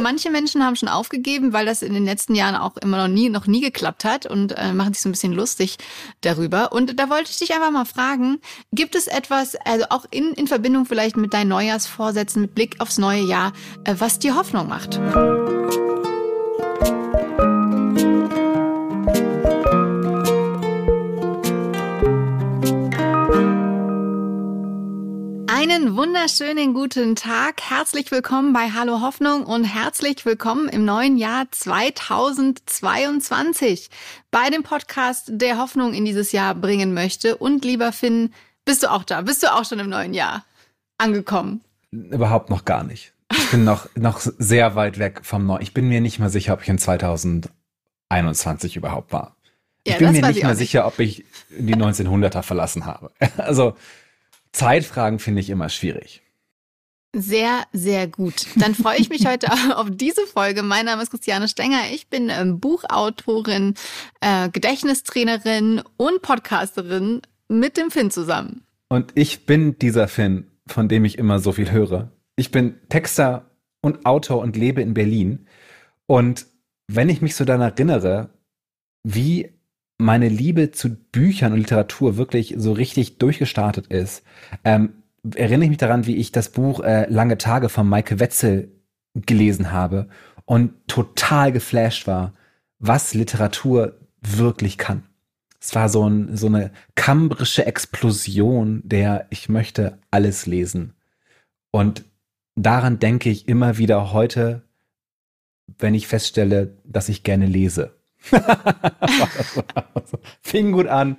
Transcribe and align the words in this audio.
manche 0.00 0.30
Menschen 0.30 0.64
haben 0.64 0.76
schon 0.76 0.88
aufgegeben, 0.88 1.52
weil 1.52 1.66
das 1.66 1.82
in 1.82 1.94
den 1.94 2.04
letzten 2.04 2.34
Jahren 2.34 2.56
auch 2.56 2.76
immer 2.76 2.96
noch 2.96 3.08
nie, 3.08 3.28
noch 3.28 3.46
nie 3.46 3.60
geklappt 3.60 4.04
hat 4.04 4.26
und 4.26 4.52
äh, 4.52 4.72
machen 4.72 4.94
sich 4.94 5.02
so 5.02 5.08
ein 5.08 5.12
bisschen 5.12 5.32
lustig 5.32 5.78
darüber. 6.20 6.72
Und 6.72 6.98
da 6.98 7.10
wollte 7.10 7.30
ich 7.30 7.38
dich 7.38 7.54
einfach 7.54 7.70
mal 7.70 7.84
fragen, 7.84 8.40
gibt 8.72 8.94
es 8.94 9.06
etwas, 9.06 9.56
also 9.64 9.86
auch 9.90 10.06
in, 10.10 10.32
in 10.32 10.46
Verbindung 10.46 10.86
vielleicht 10.86 11.16
mit 11.16 11.32
deinen 11.34 11.48
Neujahrsvorsätzen, 11.48 12.42
mit 12.42 12.54
Blick 12.54 12.80
aufs 12.80 12.98
neue 12.98 13.22
Jahr, 13.22 13.52
äh, 13.84 13.94
was 13.98 14.18
dir 14.18 14.36
Hoffnung 14.36 14.68
macht? 14.68 14.98
Einen 25.60 25.94
wunderschönen 25.94 26.72
guten 26.72 27.14
Tag. 27.16 27.60
Herzlich 27.60 28.10
willkommen 28.10 28.54
bei 28.54 28.70
Hallo 28.70 29.02
Hoffnung 29.02 29.44
und 29.44 29.64
herzlich 29.64 30.24
willkommen 30.24 30.70
im 30.70 30.86
neuen 30.86 31.18
Jahr 31.18 31.48
2022 31.50 33.90
bei 34.30 34.48
dem 34.48 34.62
Podcast, 34.62 35.28
der 35.32 35.58
Hoffnung 35.58 35.92
in 35.92 36.06
dieses 36.06 36.32
Jahr 36.32 36.54
bringen 36.54 36.94
möchte. 36.94 37.36
Und 37.36 37.62
lieber 37.62 37.92
Finn, 37.92 38.32
bist 38.64 38.84
du 38.84 38.90
auch 38.90 39.04
da? 39.04 39.20
Bist 39.20 39.42
du 39.42 39.52
auch 39.52 39.66
schon 39.66 39.80
im 39.80 39.90
neuen 39.90 40.14
Jahr 40.14 40.46
angekommen? 40.96 41.60
Überhaupt 41.90 42.48
noch 42.48 42.64
gar 42.64 42.82
nicht. 42.82 43.12
Ich 43.30 43.50
bin 43.50 43.64
noch, 43.64 43.86
noch 43.96 44.20
sehr 44.20 44.76
weit 44.76 44.98
weg 44.98 45.20
vom 45.24 45.44
Neuen. 45.44 45.60
Ich 45.60 45.74
bin 45.74 45.88
mir 45.88 46.00
nicht 46.00 46.18
mal 46.18 46.30
sicher, 46.30 46.54
ob 46.54 46.62
ich 46.62 46.70
in 46.70 46.78
2021 46.78 48.76
überhaupt 48.76 49.12
war. 49.12 49.36
Ich 49.84 49.92
ja, 49.92 49.98
bin 49.98 50.12
mir 50.12 50.26
nicht 50.26 50.42
mal 50.42 50.56
sicher, 50.56 50.86
ob 50.86 50.98
ich 51.00 51.26
die 51.50 51.76
1900er 51.76 52.40
verlassen 52.40 52.86
habe. 52.86 53.10
Also, 53.36 53.76
Zeitfragen 54.52 55.18
finde 55.18 55.40
ich 55.40 55.50
immer 55.50 55.68
schwierig. 55.68 56.22
Sehr, 57.12 57.64
sehr 57.72 58.06
gut. 58.06 58.46
Dann 58.54 58.74
freue 58.74 58.98
ich 58.98 59.08
mich 59.08 59.26
heute 59.26 59.48
auf 59.76 59.88
diese 59.90 60.26
Folge. 60.26 60.62
Mein 60.62 60.86
Name 60.86 61.02
ist 61.02 61.10
Christiane 61.10 61.48
Stenger. 61.48 61.90
Ich 61.92 62.08
bin 62.08 62.28
ähm, 62.30 62.60
Buchautorin, 62.60 63.74
äh, 64.20 64.48
Gedächtnistrainerin 64.48 65.82
und 65.96 66.22
Podcasterin 66.22 67.22
mit 67.48 67.76
dem 67.76 67.90
Finn 67.90 68.12
zusammen. 68.12 68.62
Und 68.88 69.12
ich 69.16 69.44
bin 69.44 69.76
dieser 69.78 70.06
Finn, 70.06 70.50
von 70.68 70.88
dem 70.88 71.04
ich 71.04 71.18
immer 71.18 71.40
so 71.40 71.50
viel 71.52 71.72
höre. 71.72 72.12
Ich 72.36 72.52
bin 72.52 72.76
Texter 72.88 73.50
und 73.80 74.06
Autor 74.06 74.38
und 74.40 74.56
lebe 74.56 74.80
in 74.80 74.94
Berlin. 74.94 75.46
Und 76.06 76.46
wenn 76.86 77.08
ich 77.08 77.22
mich 77.22 77.34
so 77.34 77.44
daran 77.44 77.62
erinnere, 77.62 78.30
wie 79.02 79.52
meine 80.00 80.28
Liebe 80.28 80.70
zu 80.70 80.96
Büchern 80.96 81.52
und 81.52 81.58
Literatur 81.58 82.16
wirklich 82.16 82.54
so 82.56 82.72
richtig 82.72 83.18
durchgestartet 83.18 83.86
ist, 83.88 84.22
ähm, 84.64 84.94
erinnere 85.34 85.64
ich 85.64 85.70
mich 85.70 85.78
daran, 85.78 86.06
wie 86.06 86.16
ich 86.16 86.32
das 86.32 86.48
Buch 86.48 86.80
äh, 86.80 87.06
Lange 87.08 87.38
Tage 87.38 87.68
von 87.68 87.88
Maike 87.88 88.18
Wetzel 88.18 88.72
gelesen 89.14 89.72
habe 89.72 90.08
und 90.46 90.72
total 90.88 91.52
geflasht 91.52 92.06
war, 92.06 92.32
was 92.78 93.14
Literatur 93.14 93.98
wirklich 94.20 94.78
kann. 94.78 95.04
Es 95.60 95.74
war 95.74 95.88
so, 95.88 96.08
ein, 96.08 96.36
so 96.36 96.46
eine 96.46 96.70
kambrische 96.94 97.66
Explosion 97.66 98.80
der 98.84 99.26
ich 99.28 99.48
möchte 99.48 99.98
alles 100.10 100.46
lesen. 100.46 100.94
Und 101.70 102.04
daran 102.56 102.98
denke 102.98 103.28
ich 103.28 103.46
immer 103.46 103.76
wieder 103.76 104.12
heute, 104.12 104.62
wenn 105.78 105.94
ich 105.94 106.08
feststelle, 106.08 106.78
dass 106.84 107.08
ich 107.10 107.22
gerne 107.22 107.46
lese. 107.46 107.99
Fing 110.42 110.72
gut 110.72 110.86
an, 110.86 111.16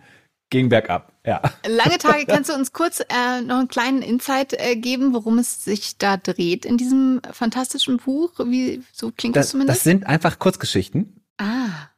ging 0.49 0.69
bergab. 0.69 1.11
Ja. 1.25 1.41
Lange 1.67 1.97
Tage, 1.97 2.25
kannst 2.25 2.49
du 2.49 2.53
uns 2.53 2.73
kurz 2.73 2.99
äh, 2.99 3.41
noch 3.41 3.59
einen 3.59 3.67
kleinen 3.67 4.01
Insight 4.01 4.53
äh, 4.53 4.75
geben, 4.75 5.13
worum 5.13 5.37
es 5.37 5.63
sich 5.63 5.97
da 5.97 6.17
dreht 6.17 6.65
in 6.65 6.77
diesem 6.77 7.21
fantastischen 7.31 7.97
Buch? 7.97 8.33
Wie 8.39 8.81
so 8.91 9.11
klingt 9.11 9.35
das, 9.35 9.45
das 9.45 9.51
zumindest? 9.51 9.77
Das 9.77 9.83
sind 9.83 10.07
einfach 10.07 10.39
Kurzgeschichten. 10.39 11.21
Ah. 11.37 11.89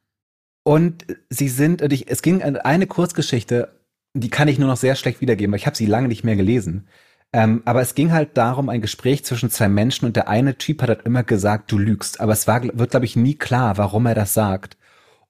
Und 0.64 1.06
sie 1.30 1.50
sind, 1.50 1.82
und 1.82 1.94
ich, 1.94 2.10
es 2.10 2.22
ging 2.22 2.42
eine 2.42 2.88
Kurzgeschichte, 2.88 3.80
die 4.14 4.30
kann 4.30 4.48
ich 4.48 4.60
nur 4.60 4.70
noch 4.70 4.78
sehr 4.78 4.96
schlecht 4.96 5.22
wiedergeben, 5.22 5.52
weil 5.52 5.60
ich 5.60 5.66
habe 5.66 5.76
sie 5.76 5.86
lange 5.86 6.08
nicht 6.08 6.24
mehr 6.24 6.36
gelesen. 6.36 6.88
Ähm, 7.34 7.64
aber 7.66 7.82
es 7.82 7.96
ging 7.96 8.12
halt 8.12 8.38
darum, 8.38 8.70
ein 8.70 8.82
Gespräch 8.82 9.26
zwischen 9.26 9.50
zwei 9.50 9.68
Menschen 9.68 10.06
und 10.06 10.16
der 10.16 10.28
eine 10.28 10.58
Typ 10.58 10.82
hat 10.82 10.90
halt 10.90 11.06
immer 11.06 11.24
gesagt, 11.24 11.72
du 11.72 11.80
lügst. 11.80 12.22
Aber 12.22 12.34
es 12.34 12.48
war, 12.48 12.64
wird, 12.64 12.92
glaube 12.92 13.06
ich, 13.06 13.16
nie 13.16 13.36
klar, 13.36 13.78
warum 13.78 14.06
er 14.06 14.16
das 14.16 14.34
sagt. 14.34 14.78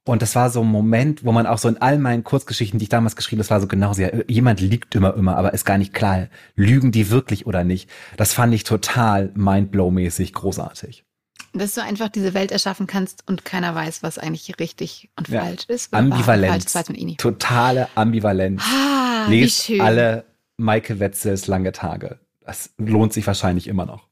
Und 0.05 0.21
das 0.21 0.35
war 0.35 0.49
so 0.49 0.61
ein 0.61 0.67
Moment, 0.67 1.23
wo 1.23 1.31
man 1.31 1.47
auch 1.47 1.57
so 1.57 1.69
in 1.69 1.77
all 1.77 1.97
meinen 1.97 2.25
Kurzgeschichten, 2.25 2.77
die 2.77 2.83
ich 2.83 2.89
damals 2.89 3.15
geschrieben 3.15 3.39
habe, 3.39 3.43
das 3.43 3.51
war 3.51 3.61
so 3.61 3.67
genau 3.67 3.93
so, 3.93 4.03
jemand 4.27 4.59
liegt 4.59 4.95
immer, 4.95 5.15
immer, 5.15 5.37
aber 5.37 5.53
ist 5.53 5.65
gar 5.65 5.77
nicht 5.77 5.93
klar, 5.93 6.27
lügen 6.55 6.91
die 6.91 7.09
wirklich 7.09 7.45
oder 7.45 7.63
nicht. 7.63 7.89
Das 8.17 8.33
fand 8.33 8.53
ich 8.53 8.65
total 8.65 9.31
mindblow-mäßig 9.35 10.33
großartig. 10.33 11.05
Dass 11.53 11.75
du 11.75 11.83
einfach 11.83 12.09
diese 12.09 12.33
Welt 12.33 12.51
erschaffen 12.51 12.85
kannst 12.85 13.23
und 13.27 13.45
keiner 13.45 13.75
weiß, 13.75 14.03
was 14.03 14.17
eigentlich 14.17 14.59
richtig 14.59 15.09
und 15.15 15.29
ja. 15.29 15.41
falsch 15.41 15.65
ist. 15.67 15.93
Ambivalenz. 15.93 16.71
Falsch, 16.71 16.89
eh 16.89 17.15
Totale 17.15 17.87
Ambivalenz. 17.95 18.61
Ah, 18.65 19.27
Lest 19.29 19.71
alle 19.79 20.25
Maike 20.57 20.99
Wetzels 20.99 21.47
lange 21.47 21.71
Tage. 21.71 22.19
Das 22.41 22.71
lohnt 22.77 23.13
sich 23.13 23.25
wahrscheinlich 23.25 23.67
immer 23.67 23.85
noch. 23.85 24.07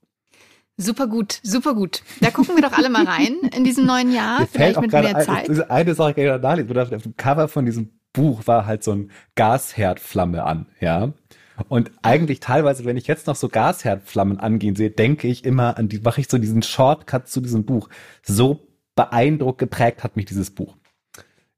Super 0.81 1.07
gut, 1.07 1.39
super 1.43 1.75
gut. 1.75 2.01
Da 2.21 2.31
gucken 2.31 2.55
wir 2.55 2.63
doch 2.63 2.75
alle 2.75 2.89
mal 2.89 3.05
rein 3.05 3.37
in 3.55 3.63
diesem 3.63 3.85
neuen 3.85 4.11
Jahr. 4.11 4.47
Vielleicht 4.51 4.81
mit 4.81 4.91
mehr 4.91 5.19
Zeit. 5.19 5.49
Ein, 5.49 5.69
eine 5.69 5.93
Sache 5.93 6.13
kann 6.15 6.23
ich 6.23 6.31
noch 6.31 6.41
nachlesen. 6.41 6.95
Auf 6.95 7.03
dem 7.03 7.15
Cover 7.17 7.47
von 7.47 7.65
diesem 7.65 7.91
Buch 8.13 8.47
war 8.47 8.65
halt 8.65 8.83
so 8.83 8.91
ein 8.91 9.11
Gasherdflamme 9.35 10.43
an, 10.43 10.65
ja. 10.79 11.13
Und 11.67 11.91
eigentlich 12.01 12.39
teilweise, 12.39 12.85
wenn 12.85 12.97
ich 12.97 13.05
jetzt 13.05 13.27
noch 13.27 13.35
so 13.35 13.47
Gasherdflammen 13.47 14.39
angehen 14.39 14.75
sehe, 14.75 14.89
denke 14.89 15.27
ich 15.27 15.45
immer 15.45 15.77
an 15.77 15.87
die, 15.87 15.99
mache 15.99 16.21
ich 16.21 16.29
so 16.29 16.39
diesen 16.39 16.63
Shortcut 16.63 17.27
zu 17.27 17.41
diesem 17.41 17.65
Buch. 17.65 17.89
So 18.23 18.67
beeindruckt 18.95 19.59
geprägt 19.59 20.03
hat 20.03 20.15
mich 20.15 20.25
dieses 20.25 20.49
Buch. 20.49 20.75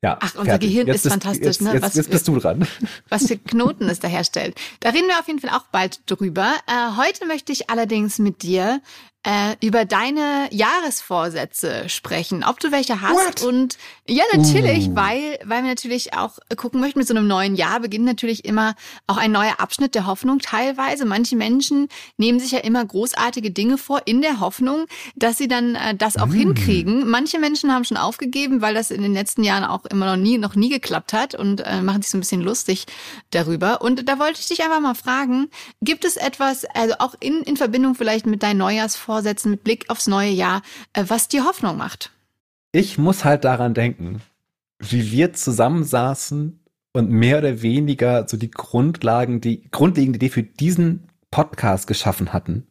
Ja, 0.03 0.17
Ach, 0.19 0.35
unser 0.35 0.51
fertig. 0.51 0.69
Gehirn 0.69 0.87
jetzt 0.87 1.05
ist 1.05 1.13
fantastisch, 1.13 1.45
jetzt, 1.45 1.61
ne? 1.61 1.73
Jetzt, 1.73 1.81
was, 1.81 1.95
jetzt 1.95 2.11
bist 2.11 2.27
du 2.27 2.37
dran. 2.37 2.67
Was 3.09 3.27
für 3.27 3.37
Knoten 3.37 3.87
es 3.87 4.01
da 4.01 4.09
herstellt. 4.09 4.59
Da 4.81 4.89
reden 4.89 5.07
wir 5.07 5.17
auf 5.17 5.27
jeden 5.27 5.39
Fall 5.39 5.51
auch 5.51 5.67
bald 5.71 6.01
drüber. 6.11 6.53
Äh, 6.67 6.97
heute 6.97 7.25
möchte 7.25 7.53
ich 7.53 7.69
allerdings 7.69 8.19
mit 8.19 8.43
dir 8.43 8.81
äh, 9.23 9.55
über 9.65 9.85
deine 9.85 10.49
Jahresvorsätze 10.51 11.87
sprechen, 11.87 12.43
ob 12.43 12.59
du 12.59 12.71
welche 12.73 12.99
hast 12.99 13.41
What? 13.41 13.43
und 13.43 13.77
ja 14.07 14.23
natürlich, 14.35 14.89
uh. 14.89 14.95
weil 14.95 15.39
weil 15.45 15.63
wir 15.63 15.69
natürlich 15.69 16.13
auch 16.13 16.39
gucken 16.57 16.81
möchten 16.81 16.99
mit 16.99 17.07
so 17.07 17.15
einem 17.15 17.27
neuen 17.27 17.55
Jahr 17.55 17.79
beginnt 17.79 18.03
natürlich 18.03 18.43
immer 18.43 18.75
auch 19.07 19.15
ein 19.15 19.31
neuer 19.31 19.59
Abschnitt 19.59 19.95
der 19.95 20.07
Hoffnung 20.07 20.39
teilweise. 20.39 21.05
Manche 21.05 21.37
Menschen 21.37 21.87
nehmen 22.17 22.39
sich 22.41 22.51
ja 22.51 22.59
immer 22.59 22.83
großartige 22.85 23.51
Dinge 23.51 23.77
vor 23.77 24.01
in 24.05 24.21
der 24.21 24.41
Hoffnung, 24.41 24.87
dass 25.15 25.37
sie 25.37 25.47
dann 25.47 25.75
äh, 25.75 25.95
das 25.95 26.17
auch 26.17 26.27
mm. 26.27 26.33
hinkriegen. 26.33 27.09
Manche 27.09 27.39
Menschen 27.39 27.73
haben 27.73 27.85
schon 27.85 27.97
aufgegeben, 27.97 28.61
weil 28.61 28.73
das 28.73 28.91
in 28.91 29.01
den 29.01 29.13
letzten 29.13 29.43
Jahren 29.43 29.63
auch 29.63 29.85
immer 29.85 30.05
noch 30.05 30.21
nie 30.21 30.37
noch 30.37 30.55
nie 30.55 30.69
geklappt 30.69 31.13
hat 31.13 31.33
und 31.33 31.61
äh, 31.61 31.81
machen 31.81 32.01
sich 32.01 32.11
so 32.11 32.17
ein 32.17 32.21
bisschen 32.21 32.41
lustig 32.41 32.87
darüber. 33.31 33.81
Und 33.81 34.09
da 34.09 34.19
wollte 34.19 34.41
ich 34.41 34.47
dich 34.49 34.63
einfach 34.63 34.81
mal 34.81 34.95
fragen, 34.95 35.49
gibt 35.81 36.03
es 36.03 36.17
etwas, 36.17 36.65
also 36.65 36.95
auch 36.99 37.15
in 37.21 37.41
in 37.43 37.55
Verbindung 37.55 37.95
vielleicht 37.95 38.25
mit 38.25 38.43
deinen 38.43 38.57
Neujahrsvorsätzen 38.57 39.12
Vorsätzen 39.13 39.51
mit 39.51 39.63
Blick 39.63 39.91
aufs 39.91 40.07
neue 40.07 40.31
Jahr, 40.31 40.63
äh, 40.93 41.03
was 41.07 41.27
dir 41.27 41.45
Hoffnung 41.45 41.77
macht? 41.77 42.09
Ich 42.71 42.97
muss 42.97 43.23
halt 43.23 43.43
daran 43.43 43.75
denken, 43.75 44.23
wie 44.79 45.11
wir 45.11 45.33
zusammensaßen 45.33 46.59
und 46.93 47.11
mehr 47.11 47.37
oder 47.37 47.61
weniger 47.61 48.27
so 48.27 48.37
die 48.37 48.49
Grundlagen, 48.49 49.39
die 49.39 49.69
grundlegende 49.69 50.17
Idee 50.17 50.29
für 50.29 50.41
diesen 50.41 51.09
Podcast 51.29 51.85
geschaffen 51.85 52.33
hatten. 52.33 52.65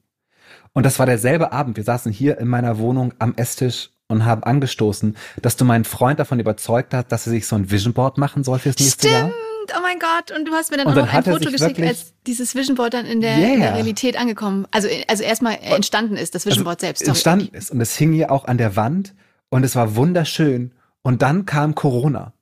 Und 0.73 0.85
das 0.85 0.99
war 0.99 1.07
derselbe 1.07 1.53
Abend. 1.53 1.77
Wir 1.77 1.85
saßen 1.85 2.11
hier 2.11 2.39
in 2.39 2.49
meiner 2.49 2.77
Wohnung 2.79 3.15
am 3.21 3.35
Esstisch 3.37 3.91
und 4.09 4.25
haben 4.25 4.43
angestoßen, 4.43 5.17
dass 5.43 5.57
du 5.57 5.65
meinen 5.65 5.85
Freund 5.85 6.19
davon 6.19 6.41
überzeugt 6.41 6.93
hast, 6.93 7.13
dass 7.13 7.29
er 7.29 7.31
sich 7.31 7.47
so 7.47 7.55
ein 7.55 7.71
Vision 7.71 7.93
Board 7.93 8.19
machen 8.19 8.43
soll 8.43 8.59
fürs 8.59 8.81
nächste 8.81 9.07
Stimmt. 9.07 9.33
Jahr 9.33 9.42
oh 9.77 9.81
mein 9.83 9.99
Gott. 9.99 10.37
Und 10.37 10.47
du 10.47 10.53
hast 10.53 10.71
mir 10.71 10.79
dann 10.79 10.87
und 10.87 10.93
auch 10.99 11.07
noch 11.07 11.13
ein 11.13 11.25
Foto 11.25 11.51
geschickt, 11.51 11.81
als 11.81 12.15
dieses 12.27 12.55
Vision 12.55 12.77
Board 12.77 12.95
dann 12.95 13.07
in 13.07 13.21
der, 13.21 13.37
yeah. 13.37 13.55
in 13.55 13.61
der 13.61 13.75
Realität 13.75 14.19
angekommen, 14.19 14.67
also, 14.71 14.89
also 15.09 15.23
erstmal 15.23 15.59
entstanden 15.61 16.17
ist, 16.17 16.35
das 16.35 16.47
Vision 16.47 16.61
also 16.61 16.65
Board 16.65 16.81
selbst. 16.81 17.01
Sorry. 17.01 17.11
Entstanden 17.11 17.55
ist. 17.55 17.71
Und 17.71 17.81
es 17.81 17.97
hing 17.97 18.13
hier 18.13 18.31
auch 18.31 18.47
an 18.47 18.59
der 18.59 18.77
Wand 18.77 19.15
und 19.51 19.65
es 19.65 19.77
war 19.77 19.97
wunderschön. 19.97 20.73
Und 21.03 21.23
dann 21.23 21.47
kam 21.47 21.75
Corona. 21.75 22.33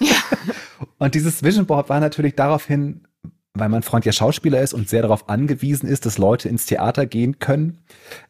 Ja. 0.00 0.16
und 0.98 1.14
dieses 1.14 1.42
Vision 1.42 1.66
Board 1.66 1.88
war 1.88 2.00
natürlich 2.00 2.34
daraufhin, 2.34 3.06
weil 3.54 3.68
mein 3.68 3.82
Freund 3.82 4.04
ja 4.04 4.12
Schauspieler 4.12 4.60
ist 4.60 4.74
und 4.74 4.88
sehr 4.88 5.02
darauf 5.02 5.28
angewiesen 5.28 5.88
ist, 5.88 6.06
dass 6.06 6.18
Leute 6.18 6.48
ins 6.48 6.66
Theater 6.66 7.06
gehen 7.06 7.38
können, 7.38 7.78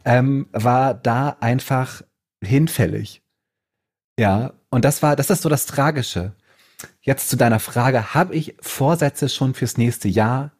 ähm, 0.04 0.46
war 0.52 0.94
da 0.94 1.36
einfach 1.40 2.02
hinfällig. 2.42 3.22
Ja, 4.18 4.52
und 4.70 4.84
das 4.84 5.02
war, 5.02 5.16
das 5.16 5.30
ist 5.30 5.42
so 5.42 5.48
das 5.48 5.66
Tragische. 5.66 6.34
Jetzt 7.06 7.28
zu 7.28 7.36
deiner 7.36 7.60
Frage, 7.60 8.14
habe 8.14 8.34
ich 8.34 8.56
Vorsätze 8.60 9.28
schon 9.28 9.52
fürs 9.52 9.76
nächste 9.76 10.08
Jahr? 10.08 10.52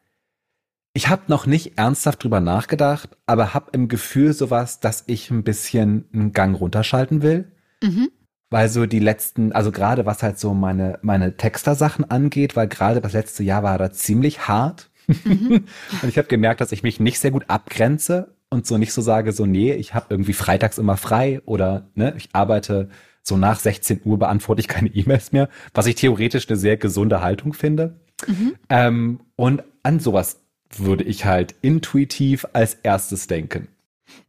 Ich 0.93 1.08
habe 1.08 1.23
noch 1.29 1.46
nicht 1.46 1.79
ernsthaft 1.79 2.23
drüber 2.23 2.41
nachgedacht, 2.41 3.17
aber 3.25 3.55
habe 3.55 3.70
im 3.73 3.88
Gefühl 3.88 4.35
sowas, 4.35 4.79
dass 4.79 5.05
ich 5.06 5.31
ein 5.31 5.43
bisschen 5.43 6.05
einen 6.12 6.35
Gang 6.35 6.61
runterschalten 6.61 7.23
will. 7.23 7.50
Mhm. 7.82 8.11
Weil 8.50 8.69
so 8.69 8.85
die 8.85 8.99
letzten, 8.99 9.52
also 9.52 9.73
gerade 9.73 10.05
was 10.05 10.23
halt 10.23 10.38
so 10.38 10.52
meine, 10.52 10.99
meine 11.00 11.38
Texter-Sachen 11.38 12.11
angeht, 12.11 12.56
weil 12.56 12.69
gerade 12.69 13.00
das 13.00 13.14
letzte 13.14 13.43
Jahr 13.43 13.62
war 13.62 13.79
da 13.79 13.90
ziemlich 13.90 14.47
hart. 14.47 14.90
Mhm. 15.06 15.64
und 16.02 16.08
ich 16.08 16.19
habe 16.19 16.29
gemerkt, 16.29 16.61
dass 16.61 16.73
ich 16.73 16.82
mich 16.82 17.00
nicht 17.00 17.20
sehr 17.20 17.31
gut 17.31 17.47
abgrenze 17.49 18.37
und 18.50 18.67
so 18.67 18.76
nicht 18.76 18.93
so 18.93 19.00
sage, 19.00 19.32
so 19.32 19.47
nee, 19.47 19.73
ich 19.73 19.94
habe 19.94 20.06
irgendwie 20.11 20.35
freitags 20.35 20.76
immer 20.76 20.99
frei 20.99 21.40
oder 21.47 21.88
ne, 21.94 22.12
ich 22.19 22.29
arbeite 22.35 22.90
so 23.25 23.37
nach 23.37 23.59
16 23.59 24.03
Uhr 24.05 24.19
beantworte 24.19 24.61
ich 24.61 24.69
keine 24.69 24.91
E-Mails 24.91 25.32
mehr, 25.32 25.49
was 25.73 25.87
ich 25.87 25.97
theoretisch 25.97 26.49
eine 26.49 26.59
sehr 26.59 26.76
gesunde 26.76 27.23
Haltung 27.23 27.55
finde. 27.55 27.99
Mhm. 28.26 28.55
Ähm, 28.69 29.21
und 29.35 29.62
an 29.82 29.99
sowas 29.99 30.41
würde 30.76 31.05
ich 31.05 31.25
halt 31.25 31.55
intuitiv 31.62 32.47
als 32.53 32.75
erstes 32.82 33.26
denken. 33.26 33.69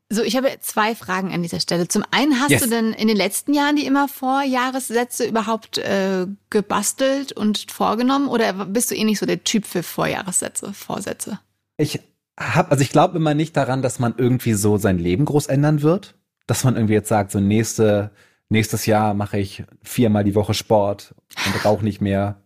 So, 0.10 0.22
ich 0.22 0.38
habe 0.38 0.50
zwei 0.62 0.94
Fragen 0.94 1.34
an 1.34 1.42
dieser 1.42 1.60
Stelle. 1.60 1.88
Zum 1.88 2.04
einen, 2.12 2.40
hast 2.40 2.52
yes. 2.52 2.62
du 2.64 2.70
denn 2.70 2.94
in 2.94 3.08
den 3.08 3.18
letzten 3.18 3.54
Jahren 3.54 3.76
die 3.76 3.88
immer 3.88 4.08
Vorjahressätze 4.08 5.26
überhaupt 5.26 5.80
äh, 5.80 6.28
gebastelt 6.52 7.32
und 7.32 7.72
vorgenommen 7.72 8.28
oder 8.28 8.54
bist 8.66 8.92
du 8.92 8.96
eh 8.96 9.04
nicht 9.04 9.20
so 9.20 9.26
der 9.26 9.44
Typ 9.44 9.66
für 9.66 9.82
Vorjahressätze, 9.82 10.74
Vorsätze? 10.74 11.40
Ich 11.78 12.00
habe, 12.40 12.70
also 12.70 12.84
ich 12.84 12.92
glaube 12.92 13.18
immer 13.18 13.34
nicht 13.34 13.58
daran, 13.58 13.82
dass 13.82 13.98
man 13.98 14.14
irgendwie 14.16 14.54
so 14.54 14.78
sein 14.78 15.00
Leben 15.00 15.26
groß 15.26 15.48
ändern 15.48 15.82
wird, 15.82 16.14
dass 16.46 16.64
man 16.64 16.76
irgendwie 16.76 16.94
jetzt 16.94 17.10
sagt, 17.10 17.32
so 17.32 17.40
nächste 17.40 18.12
nächstes 18.50 18.86
Jahr 18.86 19.14
mache 19.14 19.40
ich 19.40 19.64
viermal 19.84 20.24
die 20.24 20.36
Woche 20.36 20.54
Sport 20.54 21.16
und 21.46 21.66
rauche 21.66 21.84
nicht 21.84 22.02
mehr 22.02 22.42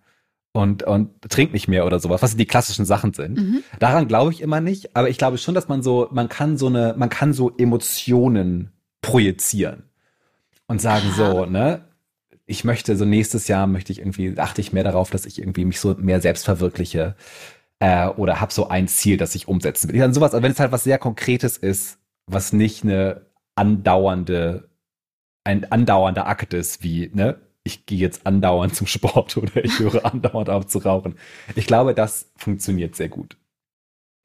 und, 0.51 0.84
und 0.84 1.22
trink 1.30 1.54
nicht 1.54 1.68
mehr 1.68 1.86
oder 1.86 2.00
sowas, 2.00 2.22
was 2.22 2.36
die 2.36 2.46
klassischen 2.46 2.86
Sachen 2.86 3.13
sind. 3.13 3.38
Mhm. 3.38 3.63
Daran 3.80 4.07
glaube 4.07 4.31
ich 4.31 4.42
immer 4.42 4.62
nicht, 4.62 4.96
aber 4.96 5.10
ich 5.10 5.18
glaube 5.18 5.38
schon, 5.38 5.56
dass 5.56 5.68
man 5.68 5.84
so, 5.84 6.07
man 6.12 6.30
kann 6.30 6.57
so 6.57 6.68
eine, 6.68 6.96
man 6.98 7.10
kann 7.10 7.34
so 7.34 7.51
Emotionen 7.57 8.72
projizieren 9.01 9.84
und 10.68 10.81
sagen 10.81 11.07
Aha. 11.12 11.16
so, 11.16 11.46
ne, 11.46 11.86
ich 12.46 12.63
möchte 12.63 12.96
so 12.96 13.06
nächstes 13.06 13.48
Jahr 13.48 13.68
möchte 13.68 13.92
ich 13.92 14.00
irgendwie, 14.00 14.38
achte 14.38 14.62
ich 14.62 14.74
mehr 14.74 14.84
darauf, 14.84 15.12
dass 15.12 15.25
ich 15.25 15.40
irgendwie 15.40 15.66
mich 15.66 15.80
so 15.80 15.96
mehr 16.00 16.19
selbst 16.19 16.46
verwirkliche 16.46 17.16
äh, 17.80 18.07
oder 18.07 18.42
habe 18.42 18.51
so 18.51 18.68
ein 18.69 18.88
Ziel, 18.88 19.18
das 19.18 19.36
ich 19.36 19.48
umsetzen 19.48 19.92
will. 19.92 20.00
Dann 20.00 20.13
sowas, 20.13 20.34
wenn 20.34 20.51
es 20.51 20.60
halt 20.60 20.72
was 20.72 20.84
sehr 20.84 20.98
Konkretes 20.98 21.57
ist, 21.57 22.00
was 22.25 22.54
nicht 22.54 22.84
eine 22.84 23.25
andauernde, 23.56 24.69
ein 25.44 25.71
andauernder 25.71 26.27
Akt 26.27 26.53
ist, 26.53 26.83
wie, 26.83 27.09
ne, 27.13 27.39
ich 27.63 27.86
gehe 27.86 28.00
jetzt 28.00 28.25
andauernd 28.25 28.75
zum 28.75 28.88
Sport 28.88 29.38
oder 29.38 29.63
ich 29.63 29.80
höre 29.80 30.06
andauernd 30.06 30.50
auf 30.50 30.68
zu 30.68 30.80
rauchen. 30.80 31.15
Ich 31.56 31.68
glaube, 31.68 31.94
das 31.94 32.31
funktioniert 32.36 32.95
sehr 32.95 33.09
gut. 33.09 33.38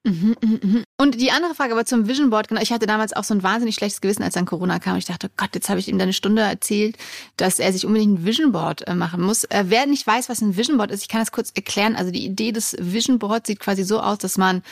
Mhm, 0.06 0.36
mhm, 0.42 0.60
mhm. 0.62 0.84
Und 1.00 1.18
die 1.18 1.30
andere 1.30 1.54
Frage 1.54 1.72
aber 1.72 1.86
zum 1.86 2.06
Vision 2.06 2.28
Board, 2.28 2.48
genau, 2.48 2.60
ich 2.60 2.72
hatte 2.72 2.86
damals 2.86 3.14
auch 3.14 3.24
so 3.24 3.32
ein 3.32 3.42
wahnsinnig 3.42 3.74
schlechtes 3.74 4.02
Gewissen, 4.02 4.22
als 4.22 4.34
dann 4.34 4.44
Corona 4.44 4.78
kam. 4.78 4.98
Ich 4.98 5.06
dachte, 5.06 5.30
Gott, 5.34 5.54
jetzt 5.54 5.70
habe 5.70 5.80
ich 5.80 5.88
ihm 5.88 5.96
da 5.96 6.02
eine 6.02 6.12
Stunde 6.12 6.42
erzählt, 6.42 6.98
dass 7.38 7.58
er 7.58 7.72
sich 7.72 7.86
unbedingt 7.86 8.20
ein 8.20 8.24
Vision 8.26 8.52
Board 8.52 8.86
äh, 8.86 8.94
machen 8.94 9.22
muss. 9.22 9.44
Äh, 9.44 9.64
wer 9.68 9.86
nicht 9.86 10.06
weiß, 10.06 10.28
was 10.28 10.42
ein 10.42 10.58
Vision 10.58 10.76
Board 10.76 10.90
ist, 10.90 11.00
ich 11.00 11.08
kann 11.08 11.22
das 11.22 11.32
kurz 11.32 11.52
erklären. 11.54 11.96
Also 11.96 12.10
die 12.10 12.26
Idee 12.26 12.52
des 12.52 12.76
Vision 12.78 13.18
Board 13.18 13.46
sieht 13.46 13.60
quasi 13.60 13.82
so 13.82 13.98
aus, 13.98 14.18
dass 14.18 14.36
man 14.36 14.62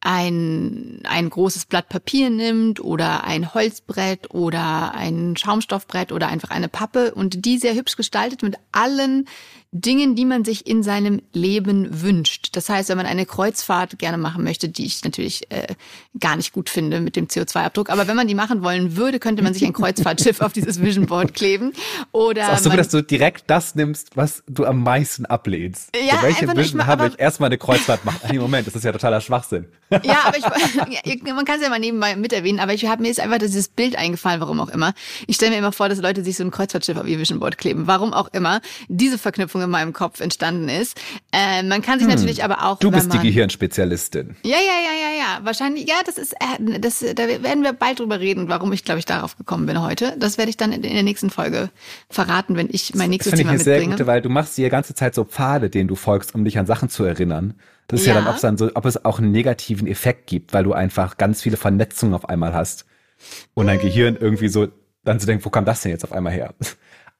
ein, 0.00 1.00
ein 1.04 1.28
großes 1.28 1.66
Blatt 1.66 1.88
Papier 1.88 2.30
nimmt 2.30 2.80
oder 2.80 3.24
ein 3.24 3.52
Holzbrett 3.52 4.32
oder 4.32 4.94
ein 4.94 5.36
Schaumstoffbrett 5.36 6.10
oder 6.12 6.28
einfach 6.28 6.50
eine 6.50 6.68
Pappe 6.68 7.14
und 7.14 7.44
die 7.44 7.58
sehr 7.58 7.74
hübsch 7.74 7.96
gestaltet 7.96 8.42
mit 8.42 8.56
allen 8.72 9.26
Dingen, 9.72 10.16
die 10.16 10.24
man 10.24 10.44
sich 10.44 10.66
in 10.66 10.82
seinem 10.82 11.22
Leben 11.32 12.02
wünscht. 12.02 12.56
Das 12.56 12.68
heißt, 12.68 12.88
wenn 12.88 12.96
man 12.96 13.06
eine 13.06 13.24
Kreuzfahrt 13.24 14.00
gerne 14.00 14.18
machen 14.18 14.42
möchte, 14.42 14.68
die 14.68 14.84
ich 14.84 15.04
natürlich 15.04 15.48
äh, 15.52 15.74
gar 16.18 16.34
nicht 16.34 16.52
gut 16.52 16.68
finde 16.68 17.00
mit 17.00 17.14
dem 17.14 17.28
CO2-Abdruck, 17.28 17.88
aber 17.88 18.08
wenn 18.08 18.16
man 18.16 18.26
die 18.26 18.34
machen 18.34 18.64
wollen 18.64 18.96
würde, 18.96 19.20
könnte 19.20 19.44
man 19.44 19.54
sich 19.54 19.64
ein 19.64 19.72
Kreuzfahrtschiff 19.72 20.40
auf 20.40 20.52
dieses 20.52 20.82
Vision 20.82 21.06
Board 21.06 21.34
kleben. 21.34 21.72
Oder 22.10 22.52
ist 22.52 22.66
auch 22.66 22.70
so, 22.72 22.76
dass 22.76 22.88
du 22.88 23.00
direkt 23.00 23.48
das 23.48 23.76
nimmst, 23.76 24.16
was 24.16 24.42
du 24.48 24.64
am 24.64 24.82
meisten 24.82 25.24
ablehnst. 25.24 25.90
Ja, 25.94 26.16
so, 26.16 26.22
welche 26.22 26.56
Vision 26.56 26.86
habe 26.86 27.06
ich 27.06 27.20
erstmal 27.20 27.48
eine 27.48 27.58
Kreuzfahrt 27.58 28.04
machen? 28.04 28.28
Nee, 28.28 28.40
Moment, 28.40 28.66
das 28.66 28.74
ist 28.74 28.84
ja 28.84 28.90
totaler 28.90 29.20
Schwachsinn. 29.20 29.66
Ja, 29.90 30.24
aber 30.24 30.38
ich, 30.38 31.22
man 31.34 31.44
kann 31.44 31.56
es 31.56 31.62
ja 31.62 31.68
mal 31.68 31.78
nebenbei 31.78 32.16
mit 32.16 32.32
erwähnen, 32.32 32.60
aber 32.60 32.74
ich 32.74 32.86
habe 32.86 33.02
mir 33.02 33.10
ist 33.10 33.20
einfach 33.20 33.38
dieses 33.38 33.68
Bild 33.68 33.96
eingefallen, 33.96 34.40
warum 34.40 34.60
auch 34.60 34.68
immer. 34.68 34.94
Ich 35.26 35.36
stelle 35.36 35.52
mir 35.52 35.58
immer 35.58 35.72
vor, 35.72 35.88
dass 35.88 36.00
Leute 36.00 36.22
sich 36.22 36.36
so 36.36 36.44
ein 36.44 36.50
Kreuzfahrtschiff 36.50 36.96
auf 36.96 37.06
ihr 37.06 37.18
Vision 37.18 37.40
Board 37.40 37.58
kleben. 37.58 37.86
Warum 37.86 38.12
auch 38.12 38.28
immer. 38.32 38.60
Diese 38.88 39.18
Verknüpfung 39.18 39.62
in 39.62 39.70
meinem 39.70 39.92
Kopf 39.92 40.20
entstanden 40.20 40.68
ist. 40.68 41.00
Äh, 41.32 41.62
man 41.62 41.82
kann 41.82 41.98
sich 41.98 42.08
hm. 42.08 42.14
natürlich 42.14 42.44
aber 42.44 42.64
auch. 42.64 42.78
Du 42.78 42.90
bist 42.90 43.08
man, 43.08 43.20
die 43.20 43.28
Gehirnspezialistin. 43.28 44.36
Ja, 44.44 44.56
ja, 44.56 44.56
ja, 44.56 44.92
ja, 44.92 45.18
ja. 45.18 45.44
Wahrscheinlich, 45.44 45.88
ja, 45.88 45.96
das 46.04 46.18
ist, 46.18 46.34
äh, 46.34 46.78
das, 46.78 47.00
da 47.00 47.28
werden 47.28 47.62
wir 47.62 47.72
bald 47.72 47.98
drüber 47.98 48.20
reden, 48.20 48.48
warum 48.48 48.72
ich, 48.72 48.84
glaube 48.84 49.00
ich, 49.00 49.06
darauf 49.06 49.36
gekommen 49.36 49.66
bin 49.66 49.80
heute. 49.80 50.14
Das 50.18 50.38
werde 50.38 50.50
ich 50.50 50.56
dann 50.56 50.72
in, 50.72 50.84
in 50.84 50.94
der 50.94 51.02
nächsten 51.02 51.30
Folge 51.30 51.70
verraten, 52.08 52.56
wenn 52.56 52.68
ich 52.70 52.94
mein 52.94 53.10
nächstes 53.10 53.32
das 53.32 53.40
Thema 53.40 53.54
ich 53.54 53.60
eine 53.60 53.64
mitbringe. 53.64 53.80
Sehr 53.80 53.90
gute, 53.90 54.06
weil 54.06 54.22
du 54.22 54.28
machst 54.28 54.56
die 54.56 54.68
ganze 54.68 54.94
Zeit 54.94 55.14
so 55.14 55.24
Pfade, 55.24 55.70
denen 55.70 55.88
du 55.88 55.96
folgst, 55.96 56.34
um 56.34 56.44
dich 56.44 56.58
an 56.58 56.66
Sachen 56.66 56.88
zu 56.88 57.04
erinnern. 57.04 57.54
Das 57.90 58.00
ist 58.00 58.06
ja, 58.06 58.14
ja 58.14 58.20
dann, 58.20 58.28
ob 58.28 58.36
es 58.36 58.40
dann 58.40 58.56
so, 58.56 58.70
ob 58.74 58.84
es 58.84 59.04
auch 59.04 59.18
einen 59.18 59.32
negativen 59.32 59.86
Effekt 59.86 60.26
gibt, 60.26 60.52
weil 60.52 60.64
du 60.64 60.72
einfach 60.72 61.16
ganz 61.16 61.42
viele 61.42 61.56
Vernetzungen 61.56 62.14
auf 62.14 62.28
einmal 62.28 62.54
hast. 62.54 62.86
Und 63.54 63.66
dein 63.66 63.80
hm. 63.80 63.86
Gehirn 63.86 64.16
irgendwie 64.18 64.48
so 64.48 64.68
dann 65.04 65.18
zu 65.18 65.26
denken, 65.26 65.44
wo 65.44 65.50
kam 65.50 65.64
das 65.64 65.82
denn 65.82 65.90
jetzt 65.90 66.04
auf 66.04 66.12
einmal 66.12 66.32
her? 66.32 66.54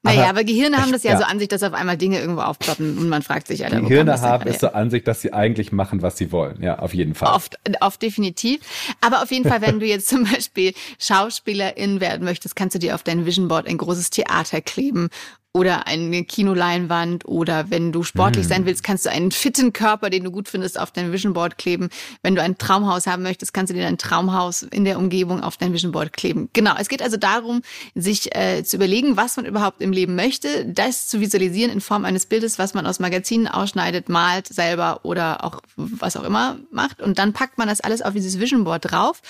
Naja, 0.03 0.29
aber 0.29 0.43
Gehirne 0.43 0.77
haben 0.77 0.91
das 0.91 1.03
ja, 1.03 1.11
ja, 1.11 1.17
so 1.19 1.25
an 1.25 1.37
sich, 1.37 1.47
dass 1.47 1.61
auf 1.61 1.73
einmal 1.73 1.95
Dinge 1.95 2.19
irgendwo 2.19 2.41
aufploppen 2.41 2.97
und 2.97 3.07
man 3.07 3.21
fragt 3.21 3.45
sich, 3.45 3.63
Alter, 3.65 3.81
Gehirne 3.81 4.19
haben 4.19 4.47
es 4.47 4.59
so 4.59 4.69
an 4.69 4.89
sich, 4.89 5.03
dass 5.03 5.21
sie 5.21 5.31
eigentlich 5.31 5.71
machen, 5.71 6.01
was 6.01 6.17
sie 6.17 6.31
wollen. 6.31 6.61
Ja, 6.63 6.79
auf 6.79 6.95
jeden 6.95 7.13
Fall. 7.13 7.35
Oft, 7.35 7.59
oft 7.81 8.01
definitiv. 8.01 8.61
Aber 8.99 9.21
auf 9.21 9.29
jeden 9.29 9.47
Fall, 9.47 9.61
wenn 9.61 9.79
du 9.79 9.85
jetzt 9.85 10.07
zum 10.09 10.23
Beispiel 10.23 10.73
Schauspielerin 10.97 12.01
werden 12.01 12.23
möchtest, 12.23 12.55
kannst 12.55 12.73
du 12.73 12.79
dir 12.79 12.95
auf 12.95 13.03
dein 13.03 13.27
Vision 13.27 13.47
Board 13.47 13.67
ein 13.67 13.77
großes 13.77 14.09
Theater 14.09 14.61
kleben 14.61 15.09
oder 15.53 15.85
eine 15.85 16.23
Kinoleinwand 16.23 17.25
oder 17.25 17.69
wenn 17.69 17.91
du 17.91 18.03
sportlich 18.03 18.45
mm. 18.45 18.49
sein 18.49 18.65
willst, 18.65 18.83
kannst 18.83 19.05
du 19.05 19.09
einen 19.09 19.31
fitten 19.31 19.73
Körper, 19.73 20.09
den 20.09 20.23
du 20.23 20.31
gut 20.31 20.47
findest, 20.47 20.79
auf 20.79 20.91
dein 20.91 21.11
Vision 21.11 21.33
Board 21.33 21.57
kleben. 21.57 21.89
Wenn 22.23 22.35
du 22.35 22.41
ein 22.41 22.57
Traumhaus 22.57 23.05
haben 23.05 23.23
möchtest, 23.23 23.53
kannst 23.53 23.69
du 23.69 23.75
dir 23.75 23.85
ein 23.85 23.97
Traumhaus 23.97 24.63
in 24.63 24.85
der 24.85 24.97
Umgebung 24.97 25.41
auf 25.41 25.57
dein 25.57 25.73
Vision 25.73 25.91
Board 25.91 26.13
kleben. 26.13 26.49
Genau, 26.53 26.75
es 26.79 26.87
geht 26.87 27.01
also 27.01 27.17
darum, 27.17 27.63
sich 27.95 28.33
äh, 28.33 28.63
zu 28.63 28.77
überlegen, 28.77 29.17
was 29.17 29.35
man 29.35 29.45
überhaupt 29.45 29.81
im 29.81 29.91
Leben 29.91 30.15
möchte, 30.15 30.65
das 30.65 31.07
zu 31.07 31.19
visualisieren 31.19 31.71
in 31.71 31.81
Form 31.81 32.05
eines 32.05 32.27
Bildes, 32.27 32.57
was 32.57 32.73
man 32.73 32.85
aus 32.85 32.99
Magazinen 32.99 33.49
ausschneidet, 33.49 34.07
malt 34.07 34.47
selber 34.47 35.01
oder 35.03 35.43
auch 35.43 35.61
was 35.75 36.15
auch 36.15 36.23
immer 36.23 36.59
macht 36.71 37.01
und 37.01 37.19
dann 37.19 37.33
packt 37.33 37.57
man 37.57 37.67
das 37.67 37.81
alles 37.81 38.01
auf 38.01 38.13
dieses 38.13 38.39
Vision 38.39 38.63
Board 38.63 38.91
drauf 38.91 39.21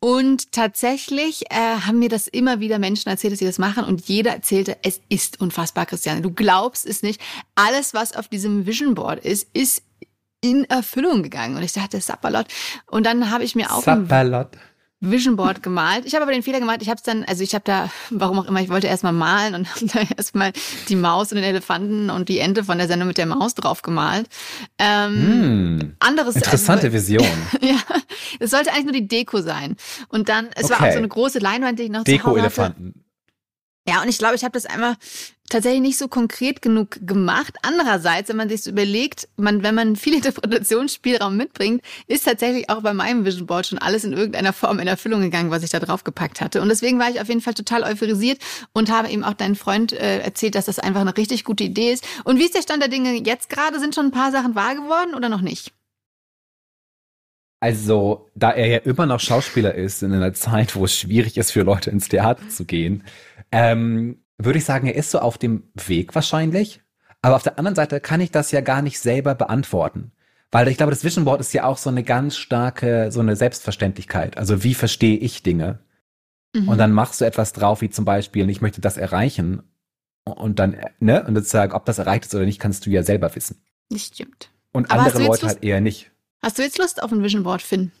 und 0.00 0.52
tatsächlich 0.52 1.50
äh, 1.50 1.80
haben 1.86 1.98
mir 1.98 2.08
das 2.08 2.28
immer 2.28 2.60
wieder 2.60 2.78
Menschen 2.78 3.10
erzählt, 3.10 3.32
dass 3.32 3.40
sie 3.40 3.46
das 3.46 3.58
machen 3.58 3.84
und 3.84 4.08
jeder 4.08 4.30
erzählte, 4.30 4.78
es 4.82 5.00
ist 5.10 5.40
unfassbar 5.40 5.65
unfassbar, 5.66 5.86
Christiane. 5.86 6.20
Du 6.20 6.30
glaubst 6.30 6.86
es 6.86 7.02
nicht. 7.02 7.20
Alles, 7.54 7.94
was 7.94 8.14
auf 8.14 8.28
diesem 8.28 8.66
Vision 8.66 8.94
Board 8.94 9.24
ist, 9.24 9.48
ist 9.52 9.82
in 10.40 10.64
Erfüllung 10.64 11.22
gegangen. 11.22 11.56
Und 11.56 11.62
ich 11.62 11.72
dachte, 11.72 12.00
Sapperlot. 12.00 12.46
Und 12.86 13.04
dann 13.04 13.30
habe 13.30 13.42
ich 13.42 13.56
mir 13.56 13.72
auch 13.72 13.82
Sapperlot. 13.82 14.54
ein 14.54 15.10
Vision 15.10 15.36
Board 15.36 15.62
gemalt. 15.62 16.06
Ich 16.06 16.14
habe 16.14 16.22
aber 16.22 16.32
den 16.32 16.42
Fehler 16.42 16.60
gemacht, 16.60 16.78
ich 16.82 16.88
habe 16.88 16.96
es 16.96 17.02
dann, 17.02 17.24
also 17.24 17.42
ich 17.42 17.54
habe 17.54 17.64
da, 17.64 17.90
warum 18.10 18.38
auch 18.38 18.46
immer, 18.46 18.60
ich 18.60 18.70
wollte 18.70 18.86
erstmal 18.86 19.12
malen 19.12 19.54
und 19.54 19.68
habe 19.74 19.86
da 19.86 20.00
erstmal 20.16 20.52
die 20.88 20.96
Maus 20.96 21.32
und 21.32 21.36
den 21.36 21.44
Elefanten 21.44 22.10
und 22.10 22.28
die 22.28 22.38
Ente 22.38 22.64
von 22.64 22.78
der 22.78 22.86
Sendung 22.86 23.08
mit 23.08 23.18
der 23.18 23.26
Maus 23.26 23.54
drauf 23.54 23.82
gemalt. 23.82 24.28
Ähm, 24.78 25.14
hm, 25.14 25.96
anderes. 25.98 26.36
Interessante 26.36 26.86
also, 26.86 26.96
Vision. 26.96 27.26
ja, 27.60 27.80
es 28.38 28.50
sollte 28.50 28.70
eigentlich 28.70 28.84
nur 28.84 28.92
die 28.92 29.08
Deko 29.08 29.40
sein. 29.42 29.76
Und 30.08 30.28
dann, 30.28 30.48
es 30.54 30.64
okay. 30.64 30.74
war 30.74 30.88
auch 30.88 30.92
so 30.92 30.98
eine 30.98 31.08
große 31.08 31.40
Leinwand, 31.40 31.78
die 31.78 31.84
ich 31.84 31.90
noch 31.90 32.04
Deko-Elefanten. 32.04 33.05
Ja, 33.88 34.02
und 34.02 34.08
ich 34.08 34.18
glaube, 34.18 34.34
ich 34.34 34.42
habe 34.42 34.52
das 34.52 34.66
einmal 34.66 34.96
tatsächlich 35.48 35.80
nicht 35.80 35.98
so 35.98 36.08
konkret 36.08 36.60
genug 36.60 36.98
gemacht. 37.06 37.56
Andererseits, 37.62 38.28
wenn 38.28 38.36
man 38.36 38.48
sich 38.48 38.62
so 38.62 38.70
überlegt, 38.70 39.28
man, 39.36 39.62
wenn 39.62 39.74
man 39.74 39.96
viel 39.96 40.14
Interpretationsspielraum 40.16 41.36
mitbringt, 41.36 41.82
ist 42.06 42.24
tatsächlich 42.24 42.68
auch 42.68 42.82
bei 42.82 42.92
meinem 42.92 43.24
Vision 43.24 43.46
Board 43.46 43.66
schon 43.66 43.78
alles 43.78 44.04
in 44.04 44.12
irgendeiner 44.12 44.52
Form 44.52 44.78
in 44.78 44.88
Erfüllung 44.88 45.20
gegangen, 45.20 45.50
was 45.50 45.62
ich 45.62 45.70
da 45.70 45.78
drauf 45.78 46.04
gepackt 46.04 46.40
hatte. 46.40 46.60
Und 46.60 46.68
deswegen 46.68 46.98
war 46.98 47.10
ich 47.10 47.20
auf 47.20 47.28
jeden 47.28 47.40
Fall 47.40 47.54
total 47.54 47.84
euphorisiert 47.84 48.38
und 48.72 48.90
habe 48.90 49.08
eben 49.08 49.24
auch 49.24 49.34
deinen 49.34 49.56
Freund 49.56 49.92
äh, 49.92 50.18
erzählt, 50.18 50.54
dass 50.54 50.66
das 50.66 50.78
einfach 50.78 51.00
eine 51.00 51.16
richtig 51.16 51.44
gute 51.44 51.64
Idee 51.64 51.92
ist. 51.92 52.04
Und 52.24 52.38
wie 52.38 52.44
ist 52.44 52.54
der 52.54 52.62
Stand 52.62 52.82
der 52.82 52.90
Dinge 52.90 53.14
jetzt 53.24 53.48
gerade? 53.48 53.78
Sind 53.78 53.94
schon 53.94 54.06
ein 54.06 54.12
paar 54.12 54.32
Sachen 54.32 54.54
wahr 54.54 54.74
geworden 54.74 55.14
oder 55.14 55.28
noch 55.28 55.42
nicht? 55.42 55.72
Also, 57.60 58.28
da 58.34 58.50
er 58.50 58.66
ja 58.66 58.78
immer 58.78 59.06
noch 59.06 59.18
Schauspieler 59.18 59.74
ist, 59.74 60.02
in 60.02 60.12
einer 60.12 60.34
Zeit, 60.34 60.76
wo 60.76 60.84
es 60.84 60.96
schwierig 60.96 61.38
ist 61.38 61.52
für 61.52 61.62
Leute 61.62 61.90
ins 61.90 62.08
Theater 62.08 62.46
zu 62.50 62.66
gehen, 62.66 63.02
ähm, 63.52 64.22
würde 64.38 64.58
ich 64.58 64.64
sagen, 64.64 64.86
er 64.86 64.94
ist 64.94 65.10
so 65.10 65.18
auf 65.18 65.38
dem 65.38 65.64
Weg 65.74 66.14
wahrscheinlich. 66.14 66.82
Aber 67.22 67.36
auf 67.36 67.42
der 67.42 67.58
anderen 67.58 67.74
Seite 67.74 68.00
kann 68.00 68.20
ich 68.20 68.30
das 68.30 68.52
ja 68.52 68.60
gar 68.60 68.82
nicht 68.82 69.00
selber 69.00 69.34
beantworten. 69.34 70.12
Weil 70.52 70.68
ich 70.68 70.76
glaube, 70.76 70.92
das 70.92 71.02
Vision 71.02 71.24
Board 71.24 71.40
ist 71.40 71.52
ja 71.52 71.64
auch 71.64 71.78
so 71.78 71.90
eine 71.90 72.04
ganz 72.04 72.36
starke, 72.36 73.10
so 73.10 73.20
eine 73.20 73.36
Selbstverständlichkeit. 73.36 74.38
Also 74.38 74.62
wie 74.62 74.74
verstehe 74.74 75.16
ich 75.16 75.42
Dinge? 75.42 75.80
Mhm. 76.54 76.68
Und 76.68 76.78
dann 76.78 76.92
machst 76.92 77.20
du 77.20 77.24
etwas 77.24 77.52
drauf, 77.52 77.80
wie 77.80 77.90
zum 77.90 78.04
Beispiel, 78.04 78.48
ich 78.48 78.60
möchte 78.60 78.80
das 78.80 78.96
erreichen. 78.96 79.62
Und 80.24 80.58
dann, 80.58 80.76
ne, 80.98 81.24
und 81.24 81.34
sozusagen, 81.34 81.72
ob 81.72 81.84
das 81.84 81.98
erreicht 81.98 82.26
ist 82.26 82.34
oder 82.34 82.44
nicht, 82.44 82.60
kannst 82.60 82.86
du 82.86 82.90
ja 82.90 83.02
selber 83.02 83.34
wissen. 83.34 83.60
Das 83.90 84.02
stimmt. 84.02 84.50
Und 84.72 84.90
Aber 84.90 85.02
andere 85.02 85.18
Leute 85.18 85.30
Lust, 85.30 85.44
halt 85.44 85.64
eher 85.64 85.80
nicht. 85.80 86.10
Hast 86.42 86.58
du 86.58 86.62
jetzt 86.62 86.78
Lust 86.78 87.02
auf 87.02 87.12
ein 87.12 87.22
Vision 87.22 87.42
Board, 87.42 87.62
Finn? 87.62 87.92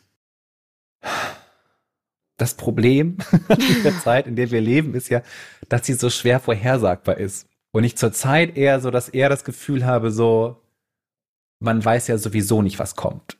das 2.36 2.54
Problem 2.54 3.18
in 3.48 3.82
der 3.82 3.98
Zeit, 4.00 4.26
in 4.26 4.36
der 4.36 4.50
wir 4.50 4.60
leben, 4.60 4.94
ist 4.94 5.08
ja, 5.08 5.22
dass 5.68 5.86
sie 5.86 5.94
so 5.94 6.10
schwer 6.10 6.40
vorhersagbar 6.40 7.18
ist. 7.18 7.48
Und 7.72 7.84
ich 7.84 7.96
zur 7.96 8.12
Zeit 8.12 8.56
eher 8.56 8.80
so, 8.80 8.90
dass 8.90 9.08
eher 9.08 9.28
das 9.28 9.44
Gefühl 9.44 9.84
habe, 9.84 10.10
so, 10.10 10.62
man 11.60 11.84
weiß 11.84 12.08
ja 12.08 12.18
sowieso 12.18 12.62
nicht, 12.62 12.78
was 12.78 12.96
kommt. 12.96 13.36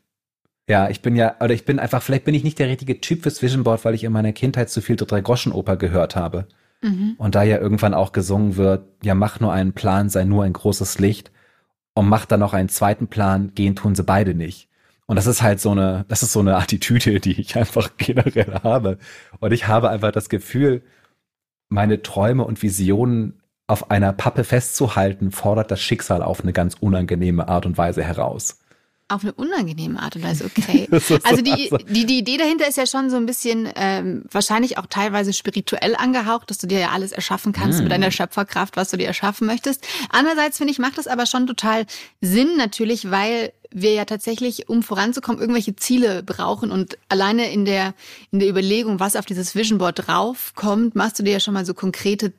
Ja, 0.68 0.88
ich 0.88 1.00
bin 1.00 1.14
ja, 1.14 1.36
oder 1.40 1.54
ich 1.54 1.64
bin 1.64 1.78
einfach, 1.78 2.02
vielleicht 2.02 2.24
bin 2.24 2.34
ich 2.34 2.42
nicht 2.42 2.58
der 2.58 2.68
richtige 2.68 3.00
Typ 3.00 3.22
fürs 3.22 3.40
Vision 3.40 3.62
Board, 3.62 3.84
weil 3.84 3.94
ich 3.94 4.04
in 4.04 4.12
meiner 4.12 4.32
Kindheit 4.32 4.68
zu 4.68 4.80
viel 4.80 4.96
Drei-Groschen-Oper 4.96 5.76
gehört 5.76 6.16
habe. 6.16 6.48
Mhm. 6.82 7.14
Und 7.18 7.34
da 7.34 7.44
ja 7.44 7.58
irgendwann 7.58 7.94
auch 7.94 8.12
gesungen 8.12 8.56
wird, 8.56 8.84
ja, 9.02 9.14
mach 9.14 9.40
nur 9.40 9.52
einen 9.52 9.74
Plan, 9.74 10.08
sei 10.08 10.24
nur 10.24 10.44
ein 10.44 10.52
großes 10.52 10.98
Licht 10.98 11.30
und 11.94 12.08
mach 12.08 12.26
dann 12.26 12.40
noch 12.40 12.52
einen 12.52 12.68
zweiten 12.68 13.06
Plan, 13.06 13.52
gehen 13.54 13.76
tun 13.76 13.94
sie 13.94 14.02
beide 14.02 14.34
nicht. 14.34 14.65
Und 15.06 15.16
das 15.16 15.26
ist 15.26 15.42
halt 15.42 15.60
so 15.60 15.70
eine, 15.70 16.04
das 16.08 16.22
ist 16.22 16.32
so 16.32 16.40
eine 16.40 16.56
Attitüde, 16.56 17.20
die 17.20 17.40
ich 17.40 17.56
einfach 17.56 17.96
generell 17.96 18.60
habe. 18.62 18.98
Und 19.40 19.52
ich 19.52 19.68
habe 19.68 19.90
einfach 19.90 20.12
das 20.12 20.28
Gefühl, 20.28 20.82
meine 21.68 22.02
Träume 22.02 22.44
und 22.44 22.62
Visionen 22.62 23.40
auf 23.68 23.90
einer 23.90 24.12
Pappe 24.12 24.44
festzuhalten, 24.44 25.32
fordert 25.32 25.70
das 25.70 25.80
Schicksal 25.80 26.22
auf 26.22 26.42
eine 26.42 26.52
ganz 26.52 26.74
unangenehme 26.78 27.48
Art 27.48 27.66
und 27.66 27.78
Weise 27.78 28.02
heraus. 28.02 28.60
Auf 29.08 29.22
eine 29.22 29.32
unangenehme 29.34 30.00
Art 30.00 30.16
und 30.16 30.24
Weise, 30.24 30.44
okay. 30.56 30.88
also 31.22 31.40
die, 31.40 31.70
die, 31.88 32.06
die 32.06 32.18
Idee 32.18 32.38
dahinter 32.38 32.66
ist 32.66 32.76
ja 32.76 32.86
schon 32.86 33.08
so 33.08 33.16
ein 33.16 33.26
bisschen 33.26 33.68
ähm, 33.76 34.24
wahrscheinlich 34.30 34.78
auch 34.78 34.86
teilweise 34.86 35.32
spirituell 35.32 35.94
angehaucht, 35.94 36.50
dass 36.50 36.58
du 36.58 36.66
dir 36.66 36.80
ja 36.80 36.90
alles 36.90 37.12
erschaffen 37.12 37.52
kannst 37.52 37.78
mm. 37.78 37.82
mit 37.84 37.92
deiner 37.92 38.10
Schöpferkraft, 38.10 38.76
was 38.76 38.90
du 38.90 38.96
dir 38.96 39.06
erschaffen 39.06 39.46
möchtest. 39.46 39.86
Andererseits 40.10 40.58
finde 40.58 40.72
ich, 40.72 40.80
macht 40.80 40.98
das 40.98 41.06
aber 41.06 41.26
schon 41.26 41.46
total 41.46 41.86
Sinn 42.20 42.56
natürlich, 42.56 43.10
weil 43.10 43.52
wir 43.70 43.92
ja 43.92 44.04
tatsächlich, 44.04 44.68
um 44.68 44.82
voranzukommen, 44.82 45.40
irgendwelche 45.40 45.76
Ziele 45.76 46.22
brauchen 46.22 46.70
und 46.70 46.98
alleine 47.08 47.52
in 47.52 47.64
der, 47.64 47.94
in 48.30 48.38
der 48.38 48.48
Überlegung, 48.48 49.00
was 49.00 49.16
auf 49.16 49.26
dieses 49.26 49.54
Vision 49.54 49.78
Board 49.78 50.06
draufkommt, 50.06 50.94
machst 50.94 51.18
du 51.18 51.22
dir 51.22 51.34
ja 51.34 51.40
schon 51.40 51.54
mal 51.54 51.66
so 51.66 51.74
konkrete 51.74 52.32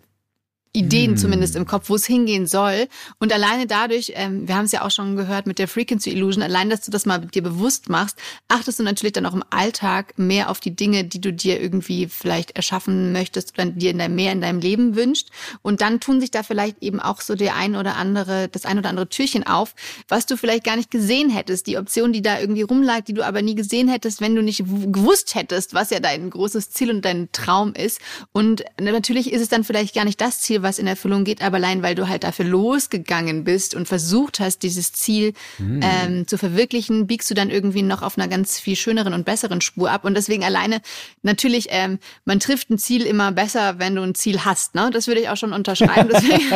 Ideen 0.74 1.12
hm. 1.12 1.18
zumindest 1.18 1.56
im 1.56 1.66
Kopf, 1.66 1.90
wo 1.90 1.96
es 1.96 2.06
hingehen 2.06 2.48
soll. 2.48 2.88
Und 3.20 3.34
alleine 3.34 3.68
dadurch, 3.68 4.14
ähm, 4.16 4.48
wir 4.48 4.56
haben 4.56 4.66
es 4.66 4.72
ja 4.72 4.84
auch 4.84 4.92
schon 4.92 5.16
gehört 5.16 5.48
mit 5.48 5.60
der 5.60 5.68
Frequency 5.68 6.12
Illusion, 6.12 6.44
allein, 6.44 6.70
dass 6.70 6.82
du 6.82 6.92
das 6.92 7.06
mal 7.06 7.20
dir 7.20 7.42
bewusst 7.42 7.90
machst, 7.90 8.18
achtest 8.48 8.80
du 8.80 8.84
natürlich 8.84 9.14
dann 9.14 9.26
auch 9.26 9.34
im 9.34 9.44
Alltag 9.50 10.18
mehr 10.18 10.50
auf 10.50 10.60
die 10.60 10.76
Dinge, 10.76 11.04
die 11.04 11.22
du 11.22 11.34
dir 11.34 11.62
irgendwie 11.62 12.08
vielleicht 12.08 12.52
erschaffen 12.52 13.12
möchtest 13.12 13.54
oder 13.58 13.66
dir 13.66 13.92
in 13.92 13.98
deinem, 13.98 14.16
mehr 14.16 14.32
in 14.32 14.42
deinem 14.42 14.60
Leben 14.60 14.96
wünscht. 14.96 15.30
Und 15.62 15.82
dann 15.82 16.00
tun 16.00 16.20
sich 16.20 16.32
da 16.32 16.44
vielleicht 16.44 16.82
eben 16.82 17.00
auch 17.00 17.22
so 17.22 17.36
der 17.36 17.56
ein 17.56 17.76
oder 17.76 17.96
andere, 17.96 18.48
das 18.48 18.66
ein 18.66 18.78
oder 18.78 18.90
andere 18.90 19.10
Türchen 19.10 19.46
auf, 19.46 19.74
was 20.08 20.26
du 20.26 20.38
vielleicht 20.38 20.64
gar 20.64 20.76
nicht 20.76 20.92
gesehen 20.92 21.30
hättest. 21.30 21.68
Die 21.68 21.78
Option, 21.78 22.14
die 22.14 22.22
da 22.22 22.40
irgendwie 22.40 22.62
rumlag, 22.62 23.02
die 23.02 23.14
du 23.14 23.26
aber 23.26 23.42
nie 23.42 23.56
gesehen 23.56 23.88
hättest, 23.88 24.22
wenn 24.22 24.36
du 24.36 24.44
nicht 24.44 24.60
gewusst 24.60 25.36
hättest, 25.36 25.74
was 25.74 25.90
ja 25.90 26.00
dein 26.00 26.30
großes 26.30 26.72
Ziel 26.72 26.92
und 26.92 27.04
dein 27.04 27.30
Traum 27.32 27.74
ist. 27.74 28.00
Und 28.32 28.64
natürlich 28.80 29.32
ist 29.32 29.42
es 29.42 29.50
dann 29.50 29.64
vielleicht 29.64 29.96
gar 29.96 30.06
nicht 30.06 30.22
das 30.22 30.42
Ziel, 30.42 30.57
was 30.64 30.80
in 30.80 30.88
Erfüllung 30.88 31.24
geht, 31.24 31.42
aber 31.42 31.58
allein 31.58 31.84
weil 31.84 31.96
du 31.96 32.08
halt 32.08 32.24
dafür 32.24 32.46
losgegangen 32.46 33.44
bist 33.44 33.76
und 33.76 33.88
versucht 33.88 34.40
hast, 34.40 34.64
dieses 34.64 34.94
Ziel 34.94 35.34
mhm. 35.58 35.82
ähm, 35.84 36.28
zu 36.28 36.38
verwirklichen, 36.38 37.08
biegst 37.08 37.30
du 37.30 37.34
dann 37.34 37.50
irgendwie 37.50 37.82
noch 37.82 38.02
auf 38.02 38.18
einer 38.18 38.28
ganz 38.28 38.60
viel 38.60 38.76
schöneren 38.76 39.14
und 39.14 39.26
besseren 39.26 39.62
Spur 39.62 39.92
ab. 39.92 40.06
Und 40.06 40.16
deswegen 40.16 40.44
alleine, 40.44 40.82
natürlich, 41.22 41.68
ähm, 41.70 42.00
man 42.26 42.40
trifft 42.40 42.70
ein 42.70 42.78
Ziel 42.78 43.06
immer 43.06 43.32
besser, 43.32 43.80
wenn 43.80 43.96
du 43.96 44.02
ein 44.02 44.16
Ziel 44.16 44.46
hast. 44.46 44.76
Ne? 44.76 44.90
Das 44.92 45.08
würde 45.08 45.22
ich 45.22 45.30
auch 45.30 45.38
schon 45.38 45.54
unterschreiben. 45.54 46.10
Deswegen 46.14 46.52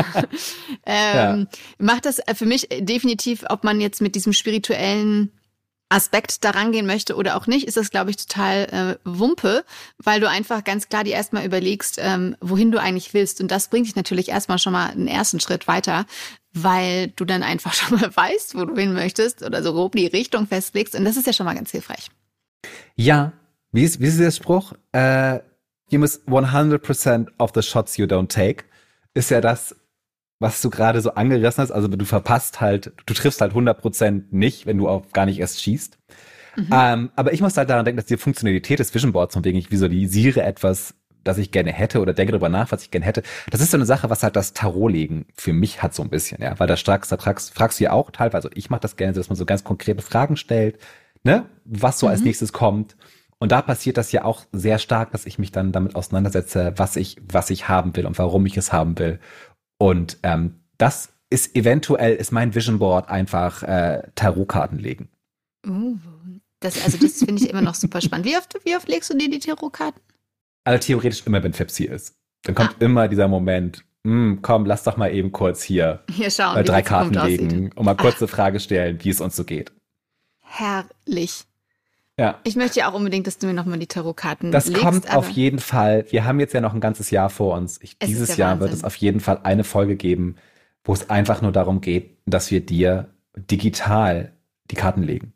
ähm, 0.85 1.47
ja. 1.47 1.47
macht 1.77 2.05
das 2.05 2.21
für 2.35 2.45
mich 2.45 2.67
definitiv, 2.79 3.43
ob 3.49 3.63
man 3.63 3.81
jetzt 3.81 4.01
mit 4.01 4.15
diesem 4.15 4.33
spirituellen 4.33 5.31
Aspekt 5.91 6.43
daran 6.43 6.71
gehen 6.71 6.85
möchte 6.85 7.15
oder 7.15 7.35
auch 7.35 7.47
nicht, 7.47 7.67
ist 7.67 7.77
das, 7.77 7.91
glaube 7.91 8.11
ich, 8.11 8.17
total 8.17 8.99
äh, 9.03 9.07
Wumpe, 9.07 9.65
weil 9.97 10.19
du 10.19 10.29
einfach 10.29 10.63
ganz 10.63 10.89
klar 10.89 11.03
dir 11.03 11.13
erstmal 11.13 11.45
überlegst, 11.45 11.99
ähm, 12.01 12.35
wohin 12.39 12.71
du 12.71 12.79
eigentlich 12.79 13.13
willst. 13.13 13.41
Und 13.41 13.51
das 13.51 13.67
bringt 13.67 13.87
dich 13.87 13.95
natürlich 13.95 14.29
erstmal 14.29 14.57
schon 14.57 14.73
mal 14.73 14.89
einen 14.89 15.07
ersten 15.07 15.39
Schritt 15.39 15.67
weiter, 15.67 16.05
weil 16.53 17.09
du 17.09 17.25
dann 17.25 17.43
einfach 17.43 17.73
schon 17.75 17.99
mal 17.99 18.15
weißt, 18.15 18.55
wo 18.55 18.65
du 18.65 18.75
hin 18.75 18.93
möchtest 18.93 19.43
oder 19.43 19.61
so 19.61 19.73
grob 19.73 19.95
die 19.95 20.07
Richtung 20.07 20.47
festlegst. 20.47 20.95
Und 20.95 21.05
das 21.05 21.17
ist 21.17 21.27
ja 21.27 21.33
schon 21.33 21.45
mal 21.45 21.55
ganz 21.55 21.71
hilfreich. 21.71 22.09
Ja, 22.95 23.33
wie 23.71 23.83
ist, 23.83 23.99
wie 23.99 24.07
ist 24.07 24.19
der 24.19 24.31
Spruch? 24.31 24.73
Uh, 24.95 25.39
you 25.89 25.99
miss 25.99 26.21
100% 26.27 27.27
of 27.37 27.51
the 27.53 27.61
shots 27.61 27.97
you 27.97 28.05
don't 28.05 28.29
take. 28.29 28.65
Ist 29.13 29.29
ja 29.29 29.41
das, 29.41 29.75
was 30.41 30.59
du 30.59 30.71
gerade 30.71 30.99
so 31.01 31.13
angerissen 31.13 31.61
hast. 31.61 31.71
Also 31.71 31.87
du 31.87 32.03
verpasst 32.03 32.59
halt, 32.59 32.91
du 33.05 33.13
triffst 33.13 33.39
halt 33.41 33.53
100% 33.53 34.23
nicht, 34.31 34.65
wenn 34.65 34.77
du 34.79 34.89
auch 34.89 35.11
gar 35.13 35.27
nicht 35.27 35.39
erst 35.39 35.61
schießt. 35.61 35.99
Mhm. 36.57 36.69
Ähm, 36.73 37.11
aber 37.15 37.31
ich 37.31 37.41
muss 37.41 37.55
halt 37.55 37.69
daran 37.69 37.85
denken, 37.85 37.97
dass 37.97 38.07
die 38.07 38.17
Funktionalität 38.17 38.79
des 38.79 38.93
Vision 38.93 39.13
Boards, 39.13 39.35
von 39.35 39.45
wegen 39.45 39.57
ich 39.57 39.71
visualisiere 39.71 40.41
etwas, 40.41 40.95
das 41.23 41.37
ich 41.37 41.51
gerne 41.51 41.71
hätte 41.71 42.01
oder 42.01 42.13
denke 42.13 42.31
darüber 42.31 42.49
nach, 42.49 42.71
was 42.71 42.81
ich 42.81 42.89
gerne 42.89 43.05
hätte. 43.05 43.21
Das 43.51 43.61
ist 43.61 43.69
so 43.69 43.77
eine 43.77 43.85
Sache, 43.85 44.09
was 44.09 44.23
halt 44.23 44.35
das 44.35 44.53
Tarotlegen 44.53 45.27
für 45.35 45.53
mich 45.53 45.83
hat 45.83 45.93
so 45.93 46.01
ein 46.01 46.09
bisschen, 46.09 46.41
ja, 46.41 46.59
weil 46.59 46.67
da 46.67 46.75
fragst, 46.75 47.11
da 47.11 47.17
fragst, 47.17 47.53
fragst 47.53 47.79
du 47.79 47.83
ja 47.83 47.91
auch 47.91 48.09
teilweise, 48.09 48.47
also 48.47 48.49
ich 48.55 48.71
mache 48.71 48.81
das 48.81 48.95
gerne, 48.95 49.13
dass 49.13 49.29
man 49.29 49.35
so 49.35 49.45
ganz 49.45 49.63
konkrete 49.63 50.01
Fragen 50.01 50.37
stellt, 50.37 50.79
ne, 51.23 51.45
was 51.65 51.99
so 51.99 52.07
mhm. 52.07 52.13
als 52.13 52.21
nächstes 52.21 52.51
kommt. 52.51 52.95
Und 53.37 53.51
da 53.51 53.61
passiert 53.63 53.97
das 53.97 54.11
ja 54.11 54.23
auch 54.23 54.45
sehr 54.51 54.77
stark, 54.77 55.11
dass 55.11 55.25
ich 55.25 55.39
mich 55.39 55.51
dann 55.51 55.71
damit 55.71 55.95
auseinandersetze, 55.95 56.73
was 56.75 56.95
ich, 56.95 57.17
was 57.27 57.49
ich 57.49 57.67
haben 57.67 57.95
will 57.95 58.05
und 58.05 58.19
warum 58.19 58.45
ich 58.45 58.55
es 58.55 58.71
haben 58.71 58.99
will. 58.99 59.19
Und 59.81 60.19
ähm, 60.21 60.59
das 60.77 61.09
ist 61.31 61.55
eventuell, 61.55 62.13
ist 62.13 62.31
mein 62.31 62.53
Vision 62.53 62.77
Board 62.77 63.09
einfach 63.09 63.63
äh, 63.63 64.03
Tarotkarten 64.13 64.77
legen. 64.77 65.09
Uh, 65.65 65.97
das, 66.59 66.83
also 66.83 66.99
das 66.99 67.17
finde 67.17 67.43
ich 67.43 67.49
immer 67.49 67.63
noch 67.63 67.73
super 67.73 67.99
spannend. 67.99 68.27
Wie 68.27 68.37
oft, 68.37 68.55
wie 68.63 68.75
oft 68.75 68.87
legst 68.87 69.11
du 69.11 69.17
dir 69.17 69.27
die 69.27 69.39
Tarotkarten? 69.39 69.99
Also 70.65 70.85
theoretisch 70.85 71.25
immer, 71.25 71.41
wenn 71.41 71.53
Fepsi 71.53 71.85
ist. 71.85 72.13
Dann 72.43 72.53
kommt 72.53 72.75
ah. 72.79 72.85
immer 72.85 73.07
dieser 73.07 73.27
Moment, 73.27 73.83
hm, 74.05 74.43
komm, 74.43 74.67
lass 74.67 74.83
doch 74.83 74.97
mal 74.97 75.11
eben 75.11 75.31
kurz 75.31 75.63
hier, 75.63 76.03
hier 76.11 76.29
schauen, 76.29 76.57
äh, 76.57 76.63
drei 76.63 76.83
Karten 76.83 77.15
legen 77.15 77.47
aussieht. 77.47 77.77
und 77.77 77.83
mal 77.83 77.95
kurz 77.95 78.17
Ach. 78.17 78.21
eine 78.21 78.27
Frage 78.27 78.59
stellen, 78.59 79.03
wie 79.03 79.09
es 79.09 79.19
uns 79.19 79.35
so 79.35 79.45
geht. 79.45 79.71
Herrlich. 80.43 81.45
Ja. 82.17 82.39
Ich 82.43 82.55
möchte 82.55 82.79
ja 82.79 82.89
auch 82.89 82.93
unbedingt, 82.93 83.25
dass 83.25 83.37
du 83.37 83.47
mir 83.47 83.53
nochmal 83.53 83.79
die 83.79 83.87
Tarotkarten 83.87 84.51
Das 84.51 84.67
legst, 84.67 84.81
kommt 84.81 85.15
auf 85.15 85.29
jeden 85.29 85.59
Fall. 85.59 86.05
Wir 86.09 86.25
haben 86.25 86.39
jetzt 86.39 86.53
ja 86.53 86.61
noch 86.61 86.73
ein 86.73 86.81
ganzes 86.81 87.09
Jahr 87.09 87.29
vor 87.29 87.55
uns. 87.55 87.79
Ich, 87.81 87.97
dieses 87.97 88.37
Jahr 88.37 88.51
Wahnsinn. 88.51 88.61
wird 88.61 88.73
es 88.73 88.83
auf 88.83 88.95
jeden 88.95 89.19
Fall 89.19 89.39
eine 89.43 89.63
Folge 89.63 89.95
geben, 89.95 90.35
wo 90.83 90.93
es 90.93 91.09
einfach 91.09 91.41
nur 91.41 91.51
darum 91.51 91.81
geht, 91.81 92.17
dass 92.25 92.51
wir 92.51 92.59
dir 92.59 93.09
digital 93.35 94.33
die 94.69 94.75
Karten 94.75 95.03
legen. 95.03 95.33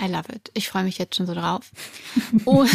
I 0.00 0.06
love 0.06 0.32
it. 0.32 0.50
Ich 0.54 0.68
freue 0.68 0.84
mich 0.84 0.98
jetzt 0.98 1.16
schon 1.16 1.26
so 1.26 1.34
drauf. 1.34 1.70
oh, 2.44 2.66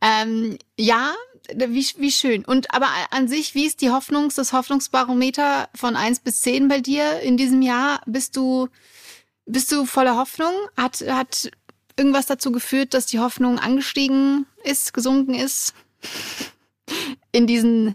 ähm, 0.00 0.58
ja, 0.78 1.14
wie, 1.54 1.86
wie 1.98 2.12
schön. 2.12 2.44
Und 2.44 2.72
aber 2.74 2.88
an 3.10 3.28
sich, 3.28 3.54
wie 3.54 3.66
ist 3.66 3.80
die 3.80 3.90
Hoffnungs, 3.90 4.34
das 4.34 4.52
Hoffnungsbarometer 4.52 5.68
von 5.74 5.96
eins 5.96 6.20
bis 6.20 6.40
zehn 6.40 6.68
bei 6.68 6.80
dir 6.80 7.20
in 7.20 7.36
diesem 7.36 7.62
Jahr? 7.62 8.00
Bist 8.06 8.36
du, 8.36 8.68
bist 9.46 9.72
du 9.72 9.84
voller 9.84 10.16
Hoffnung? 10.16 10.52
Hat, 10.76 11.04
hat 11.08 11.50
irgendwas 11.96 12.26
dazu 12.26 12.52
geführt, 12.52 12.94
dass 12.94 13.06
die 13.06 13.18
Hoffnung 13.18 13.58
angestiegen 13.58 14.46
ist, 14.64 14.92
gesunken 14.92 15.34
ist? 15.34 15.74
In 17.32 17.46
diesen 17.46 17.94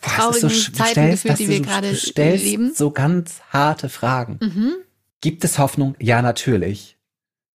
traurigen 0.00 0.48
so, 0.48 0.72
Zeiten 0.72 0.92
stellst, 0.92 1.22
gefühlt, 1.24 1.38
die 1.38 1.48
wir 1.48 1.60
gerade 1.60 1.96
leben? 2.36 2.74
so 2.74 2.90
ganz 2.90 3.40
harte 3.50 3.88
Fragen. 3.88 4.38
Mhm. 4.40 4.74
Gibt 5.20 5.44
es 5.44 5.58
Hoffnung? 5.58 5.96
Ja, 5.98 6.22
natürlich. 6.22 6.96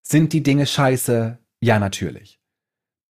Sind 0.02 0.34
die 0.34 0.44
Dinge 0.44 0.66
scheiße? 0.66 1.38
Ja, 1.62 1.80
natürlich. 1.80 2.40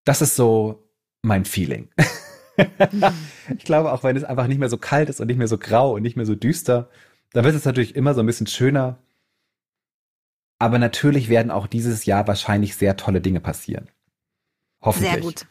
Das 0.05 0.21
ist 0.21 0.35
so 0.35 0.87
mein 1.23 1.45
Feeling. 1.45 1.89
ich 3.57 3.65
glaube, 3.65 3.91
auch 3.91 4.03
wenn 4.03 4.15
es 4.15 4.23
einfach 4.23 4.47
nicht 4.47 4.59
mehr 4.59 4.69
so 4.69 4.77
kalt 4.77 5.09
ist 5.09 5.19
und 5.19 5.27
nicht 5.27 5.37
mehr 5.37 5.47
so 5.47 5.57
grau 5.57 5.95
und 5.95 6.03
nicht 6.03 6.15
mehr 6.15 6.25
so 6.25 6.35
düster, 6.35 6.89
dann 7.31 7.45
wird 7.45 7.55
es 7.55 7.65
natürlich 7.65 7.95
immer 7.95 8.13
so 8.13 8.19
ein 8.19 8.27
bisschen 8.27 8.47
schöner. 8.47 8.99
Aber 10.63 10.79
natürlich 10.79 11.27
werden 11.27 11.51
auch 11.51 11.67
dieses 11.67 12.05
Jahr 12.05 12.25
wahrscheinlich 12.25 12.77
sehr 12.77 12.95
tolle 12.95 13.19
Dinge 13.19 13.41
passieren. 13.41 13.89
Hoffentlich. 14.81 15.11
Sehr 15.11 15.21
gut. 15.21 15.45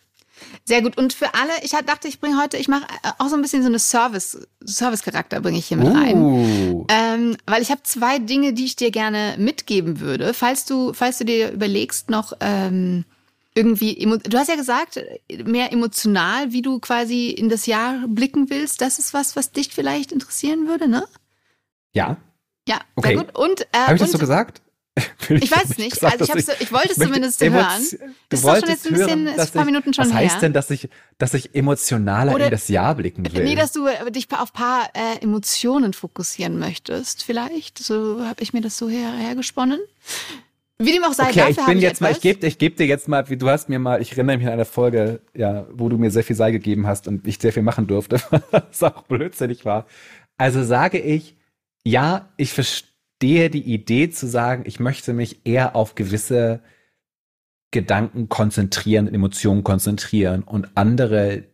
Sehr 0.65 0.81
gut. 0.81 0.97
Und 0.97 1.13
für 1.13 1.35
alle, 1.35 1.53
ich 1.63 1.73
dachte, 1.73 2.09
ich 2.09 2.19
bringe 2.19 2.41
heute, 2.41 2.57
ich 2.57 2.67
mache 2.67 2.85
äh, 3.03 3.11
auch 3.19 3.29
so 3.29 3.37
ein 3.37 3.43
bisschen 3.43 3.61
so 3.61 3.69
eine 3.69 3.79
Service, 3.79 4.49
Service-Charakter 4.67 5.43
bringe 5.43 5.59
ich 5.59 5.67
hier 5.67 5.77
mit 5.77 5.89
uh. 5.89 5.93
rein. 5.93 6.87
Ähm, 6.89 7.37
weil 7.47 7.61
ich 7.61 7.71
habe 7.71 7.83
zwei 7.83 8.21
Dinge, 8.21 8.55
die 8.55 8.65
ich 8.65 8.75
dir 8.75 8.91
gerne 8.91 9.35
mitgeben 9.37 10.01
würde. 10.01 10.33
Falls 10.33 10.65
du, 10.65 10.95
falls 10.95 11.19
du 11.19 11.27
dir 11.27 11.53
überlegst, 11.53 12.09
noch 12.09 12.33
ähm, 12.41 13.05
irgendwie, 13.55 13.97
du 14.25 14.39
hast 14.39 14.49
ja 14.49 14.57
gesagt, 14.57 14.99
mehr 15.45 15.75
emotional, 15.75 16.53
wie 16.53 16.63
du 16.63 16.79
quasi 16.79 17.29
in 17.29 17.51
das 17.51 17.67
Jahr 17.67 18.09
blicken 18.09 18.49
willst. 18.49 18.81
Das 18.81 18.99
ist 18.99 19.13
was, 19.13 19.37
was 19.37 19.53
dich 19.53 19.75
vielleicht 19.75 20.11
interessieren 20.11 20.69
würde, 20.69 20.89
ne? 20.89 21.07
Ja. 21.93 22.17
Ja, 22.67 22.81
okay. 22.97 23.09
sehr 23.09 23.17
gut. 23.19 23.37
Und, 23.37 23.61
äh, 23.61 23.79
Habe 23.79 23.97
ich 23.97 24.01
das 24.01 24.13
so 24.13 24.17
gesagt? 24.17 24.63
ich, 25.29 25.45
ich 25.45 25.51
weiß 25.51 25.71
es 25.71 25.79
nicht. 25.79 25.93
Gesagt, 25.93 26.21
also 26.21 26.37
ich, 26.37 26.45
so, 26.45 26.53
ich 26.61 26.73
wollte 26.73 26.91
es 26.91 26.99
zumindest 26.99 27.41
hören. 27.41 27.83
Du 28.29 28.37
ist 28.37 28.45
doch 28.45 28.59
schon 28.59 28.69
jetzt 28.69 28.87
ein 28.87 28.93
bisschen, 28.93 29.27
hören, 29.27 29.41
ein 29.41 29.49
paar 29.49 29.65
Minuten 29.65 29.95
schon 29.95 30.05
was 30.05 30.13
her. 30.13 30.25
Was 30.25 30.33
heißt 30.33 30.43
denn, 30.43 30.53
dass 30.53 30.71
ich, 30.71 30.89
dass 31.17 31.35
ich 31.35 31.55
emotionaler 31.55 32.35
Oder, 32.35 32.47
in 32.47 32.51
das 32.51 32.69
Jahr 32.69 32.95
blicken 32.95 33.25
will? 33.33 33.43
Nee, 33.43 33.55
dass 33.55 33.73
du 33.73 33.87
dich 34.11 34.29
auf 34.33 34.53
paar 34.53 34.91
äh, 34.95 35.23
Emotionen 35.23 35.95
fokussieren 35.95 36.59
möchtest, 36.59 37.23
vielleicht. 37.25 37.79
So 37.79 38.25
habe 38.25 38.43
ich 38.43 38.53
mir 38.53 38.61
das 38.61 38.77
so 38.77 38.89
her, 38.89 39.13
hergesponnen. 39.13 39.81
Wie 40.79 40.93
dem 40.93 41.05
auch 41.05 41.13
sei, 41.13 41.31
okay, 41.31 41.51
ich 41.51 41.65
bin 41.65 41.79
jetzt 41.79 42.01
mal, 42.01 42.11
ich 42.11 42.21
gebe 42.21 42.47
ich 42.47 42.59
geb 42.59 42.77
dir 42.77 42.87
jetzt 42.87 43.09
mal, 43.09 43.29
wie 43.31 43.37
du 43.37 43.49
hast 43.49 43.69
mir 43.69 43.79
mal, 43.79 44.03
ich 44.03 44.13
erinnere 44.13 44.37
mich 44.37 44.47
an 44.47 44.55
eine 44.55 44.65
Folge, 44.65 45.21
ja, 45.35 45.67
wo 45.73 45.89
du 45.89 45.97
mir 45.97 46.11
sehr 46.11 46.25
viel 46.25 46.37
Sei 46.37 46.51
gegeben 46.51 46.87
hast 46.87 47.07
und 47.07 47.27
ich 47.27 47.39
sehr 47.39 47.53
viel 47.53 47.63
machen 47.63 47.87
durfte, 47.87 48.21
was 48.51 48.83
auch 48.83 49.03
blödsinnig 49.03 49.65
war. 49.65 49.87
Also 50.37 50.65
sage 50.65 50.99
ich, 50.99 51.37
ja, 51.85 52.29
ich 52.37 52.53
verstehe 52.53 52.92
dir 53.23 53.51
die 53.51 53.63
Idee 53.63 54.11
zu 54.11 54.27
sagen, 54.27 54.65
ich 54.67 54.81
möchte 54.81 55.13
mich 55.13 55.47
eher 55.47 55.77
auf 55.77 55.95
gewisse 55.95 56.61
Gedanken 57.71 58.29
konzentrieren, 58.29 59.13
Emotionen 59.13 59.65
konzentrieren 59.65 60.43
und 60.43 60.69
andere 60.75 61.45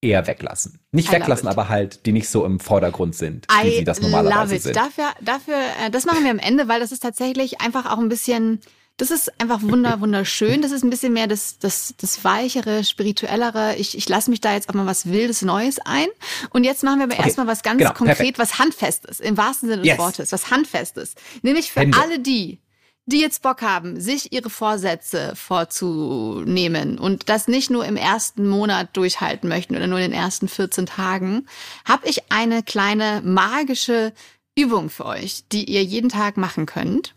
eher 0.00 0.26
weglassen. 0.26 0.80
Nicht 0.92 1.08
I 1.08 1.12
weglassen, 1.12 1.48
aber 1.48 1.68
halt, 1.68 2.06
die 2.06 2.12
nicht 2.12 2.28
so 2.28 2.44
im 2.44 2.60
Vordergrund 2.60 3.14
sind, 3.14 3.46
wie 3.62 3.68
I 3.68 3.78
sie 3.78 3.84
das 3.84 4.00
normalerweise 4.00 4.44
love 4.44 4.54
it. 4.54 4.62
sind. 4.62 4.76
Dafür, 4.76 5.04
dafür, 5.22 5.56
äh, 5.84 5.90
das 5.90 6.04
machen 6.04 6.22
wir 6.22 6.30
am 6.30 6.38
Ende, 6.38 6.68
weil 6.68 6.80
das 6.80 6.92
ist 6.92 7.02
tatsächlich 7.02 7.60
einfach 7.60 7.90
auch 7.90 7.98
ein 7.98 8.08
bisschen, 8.08 8.60
das 8.96 9.10
ist 9.10 9.40
einfach 9.40 9.60
wunder, 9.62 10.00
wunderschön. 10.00 10.62
Das 10.62 10.72
ist 10.72 10.82
ein 10.82 10.88
bisschen 10.88 11.12
mehr 11.12 11.26
das, 11.26 11.58
das, 11.58 11.94
das 11.98 12.24
weichere, 12.24 12.82
spirituellere. 12.82 13.76
Ich, 13.76 13.96
ich 13.96 14.08
lasse 14.08 14.30
mich 14.30 14.40
da 14.40 14.54
jetzt 14.54 14.70
auch 14.70 14.74
mal 14.74 14.86
was 14.86 15.06
Wildes, 15.06 15.42
Neues 15.42 15.78
ein. 15.80 16.08
Und 16.50 16.64
jetzt 16.64 16.82
machen 16.82 17.00
wir 17.00 17.04
aber 17.04 17.14
okay. 17.14 17.24
erstmal 17.24 17.46
was 17.46 17.62
ganz 17.62 17.78
genau, 17.78 17.92
konkret, 17.92 18.16
perfekt. 18.16 18.38
was 18.38 18.58
Handfestes, 18.58 19.20
im 19.20 19.36
wahrsten 19.36 19.68
Sinne 19.68 19.82
des 19.82 19.90
yes. 19.90 19.98
Wortes, 19.98 20.32
was 20.32 20.50
Handfestes. 20.50 21.14
Nämlich 21.42 21.72
für 21.72 21.80
Hände. 21.80 21.98
alle 22.00 22.18
die, 22.20 22.58
die 23.04 23.20
jetzt 23.20 23.42
Bock 23.42 23.60
haben, 23.60 24.00
sich 24.00 24.32
ihre 24.32 24.48
Vorsätze 24.48 25.36
vorzunehmen 25.36 26.98
und 26.98 27.28
das 27.28 27.48
nicht 27.48 27.70
nur 27.70 27.84
im 27.84 27.96
ersten 27.96 28.48
Monat 28.48 28.96
durchhalten 28.96 29.48
möchten 29.48 29.76
oder 29.76 29.88
nur 29.88 29.98
in 29.98 30.10
den 30.10 30.18
ersten 30.18 30.48
14 30.48 30.86
Tagen, 30.86 31.46
habe 31.84 32.08
ich 32.08 32.32
eine 32.32 32.62
kleine 32.62 33.20
magische 33.22 34.14
Übung 34.56 34.88
für 34.88 35.04
euch, 35.04 35.44
die 35.52 35.64
ihr 35.64 35.84
jeden 35.84 36.08
Tag 36.08 36.38
machen 36.38 36.64
könnt. 36.64 37.14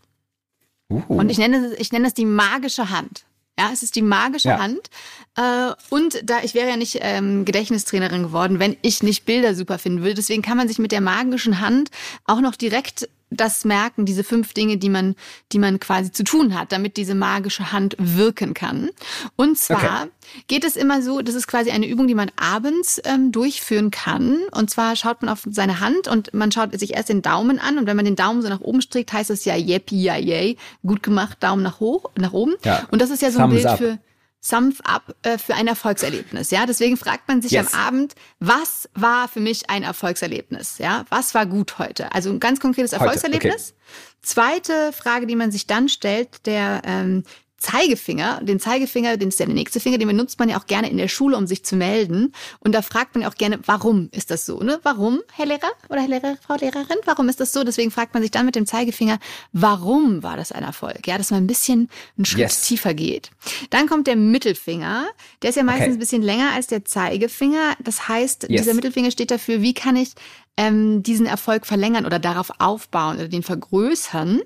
Uh. 0.90 1.02
Und 1.08 1.30
ich 1.30 1.38
nenne, 1.38 1.76
ich 1.78 1.92
nenne 1.92 2.08
es 2.08 2.14
die 2.14 2.26
magische 2.26 2.90
Hand. 2.90 3.26
Ja, 3.60 3.72
es 3.74 3.84
ist 3.84 3.96
die 3.96 4.02
magische 4.02 4.50
ja. 4.50 4.60
Hand. 4.60 4.90
Äh, 5.36 5.74
und 5.90 6.22
da 6.24 6.42
ich 6.44 6.54
wäre 6.54 6.70
ja 6.70 6.78
nicht 6.78 7.00
ähm, 7.02 7.44
Gedächtnistrainerin 7.44 8.24
geworden, 8.24 8.60
wenn 8.60 8.78
ich 8.82 9.04
nicht 9.04 9.26
Bilder 9.26 9.54
super 9.54 9.78
finden 9.78 10.02
würde. 10.02 10.16
Deswegen 10.16 10.42
kann 10.42 10.58
man 10.58 10.68
sich 10.68 10.80
mit 10.80 10.92
der 10.92 11.02
magischen 11.02 11.60
Hand 11.60 11.92
auch 12.26 12.40
noch 12.40 12.56
direkt 12.56 13.10
das 13.32 13.64
merken, 13.66 14.06
diese 14.06 14.24
fünf 14.24 14.54
Dinge, 14.54 14.78
die 14.78 14.90
man, 14.90 15.16
die 15.52 15.60
man 15.60 15.80
quasi 15.80 16.12
zu 16.12 16.24
tun 16.24 16.58
hat, 16.58 16.72
damit 16.72 16.98
diese 16.98 17.16
magische 17.16 17.72
Hand 17.72 17.96
wirken 18.00 18.54
kann. 18.54 18.90
Und 19.36 19.58
zwar 19.58 20.04
okay. 20.04 20.10
geht 20.48 20.64
es 20.64 20.76
immer 20.76 21.02
so, 21.02 21.22
das 21.22 21.36
ist 21.36 21.48
quasi 21.48 21.70
eine 21.72 21.88
Übung, 21.88 22.08
die 22.08 22.16
man 22.16 22.32
abends 22.38 23.00
ähm, 23.06 23.32
durchführen 23.32 23.92
kann. 23.92 24.40
Und 24.52 24.70
zwar 24.70 24.96
schaut 24.96 25.22
man 25.22 25.30
auf 25.30 25.44
seine 25.50 25.80
Hand 25.80 26.08
und 26.08 26.34
man 26.34 26.52
schaut 26.52 26.78
sich 26.80 26.96
erst 26.96 27.10
den 27.10 27.22
Daumen 27.22 27.60
an. 27.60 27.78
Und 27.78 27.86
wenn 27.86 27.96
man 27.96 28.06
den 28.06 28.16
Daumen 28.16 28.42
so 28.42 28.50
nach 28.50 28.62
oben 28.62 28.82
streckt, 28.82 29.14
heißt 29.14 29.30
es 29.30 29.46
ja 29.46 29.56
yeppi, 29.56 30.02
ja, 30.02 30.16
yay. 30.16 30.58
Gut 30.86 31.04
gemacht, 31.04 31.38
Daumen 31.42 31.64
nach 31.64 31.80
hoch, 31.80 32.10
nach 32.16 32.34
oben. 32.34 32.56
Ja. 32.64 32.88
Und 32.92 33.02
das 33.02 33.12
ist 33.12 33.22
ja 33.22 33.32
so 33.32 33.40
ein 33.40 33.50
Thumbs 33.50 33.56
Bild 33.56 33.66
up. 33.68 33.78
für 33.78 34.00
Thumbs 34.48 34.80
up 34.84 35.16
äh, 35.24 35.38
für 35.38 35.54
ein 35.56 35.68
Erfolgserlebnis. 35.68 36.52
Ja, 36.52 36.66
deswegen 36.66 36.98
fragt 36.98 37.28
man 37.28 37.42
sich 37.42 37.52
yes. 37.52 37.74
am 37.74 37.80
Abend, 37.80 38.16
was 38.40 38.90
war 38.94 39.28
für 39.28 39.42
mich 39.42 39.70
ein 39.70 39.84
Erfolgserlebnis? 39.84 40.78
Ja, 40.78 41.06
was 41.10 41.34
war 41.36 41.46
gut 41.46 41.78
heute? 41.78 42.14
Also 42.14 42.30
ein 42.30 42.40
ganz 42.40 42.60
konkretes 42.60 42.94
Erfolgserlebnis. 42.94 43.74
Okay. 43.74 44.20
Zweite 44.22 44.94
Frage, 44.94 45.28
die 45.28 45.36
man 45.36 45.52
sich 45.52 45.68
dann 45.68 45.90
stellt, 45.90 46.46
der 46.46 46.82
ähm, 46.86 47.24
Zeigefinger, 47.60 48.42
den 48.42 48.60
Zeigefinger, 48.60 49.18
den 49.18 49.30
ist 49.30 49.40
ja 49.40 49.46
der 49.46 49.56
nächste 49.56 49.80
Finger, 49.80 49.98
den 49.98 50.08
benutzt 50.08 50.40
man 50.40 50.50
ja 50.50 50.58
auch 50.60 50.66
gerne 50.66 50.90
in 50.90 50.98
der 50.98 51.10
Schule, 51.10 51.38
um 51.38 51.46
sich 51.46 51.64
zu 51.64 51.76
melden. 51.76 52.34
Und 52.60 52.74
da 52.74 52.82
fragt 52.82 53.16
man 53.16 53.24
ja 53.24 53.30
auch 53.30 53.36
gerne, 53.36 53.60
warum 53.66 54.10
ist 54.12 54.32
das 54.32 54.46
so? 54.46 54.60
Ne? 54.60 54.80
Warum, 54.84 55.20
Herr 55.34 55.46
Lehrer 55.46 55.72
oder 55.90 56.02
Herr 56.02 56.08
Lehrer, 56.08 56.38
Frau 56.42 56.56
Lehrerin, 56.56 56.98
warum 57.06 57.28
ist 57.28 57.40
das 57.40 57.52
so? 57.52 57.64
Deswegen 57.64 57.92
fragt 57.92 58.14
man 58.14 58.24
sich 58.24 58.32
dann 58.32 58.46
mit 58.46 58.56
dem 58.56 58.66
Zeigefinger, 58.66 59.20
warum 59.52 60.24
war 60.24 60.38
das 60.38 60.52
ein 60.52 60.64
Erfolg? 60.64 61.06
Ja, 61.06 61.18
dass 61.18 61.32
man 61.32 61.44
ein 61.44 61.48
bisschen 61.48 61.90
einen 62.18 62.26
Schritt 62.26 62.40
yes. 62.40 62.62
tiefer 62.62 62.94
geht. 62.94 63.32
Dann 63.70 63.88
kommt 63.88 64.08
der 64.08 64.16
Mittelfinger, 64.16 65.08
der 65.42 65.50
ist 65.50 65.56
ja 65.56 65.64
meistens 65.64 65.88
okay. 65.88 65.94
ein 65.94 66.00
bisschen 66.00 66.22
länger 66.22 66.54
als 66.54 66.68
der 66.68 66.86
Zeigefinger. 66.86 67.76
Das 67.84 68.08
heißt, 68.08 68.44
yes. 68.50 68.62
dieser 68.62 68.74
Mittelfinger 68.74 69.12
steht 69.12 69.32
dafür, 69.32 69.62
wie 69.62 69.74
kann 69.74 69.96
ich 69.96 70.12
ähm, 70.56 71.04
diesen 71.04 71.26
Erfolg 71.26 71.66
verlängern 71.66 72.06
oder 72.06 72.20
darauf 72.20 72.52
aufbauen 72.60 73.16
oder 73.18 73.28
den 73.28 73.44
vergrößern. 73.44 74.42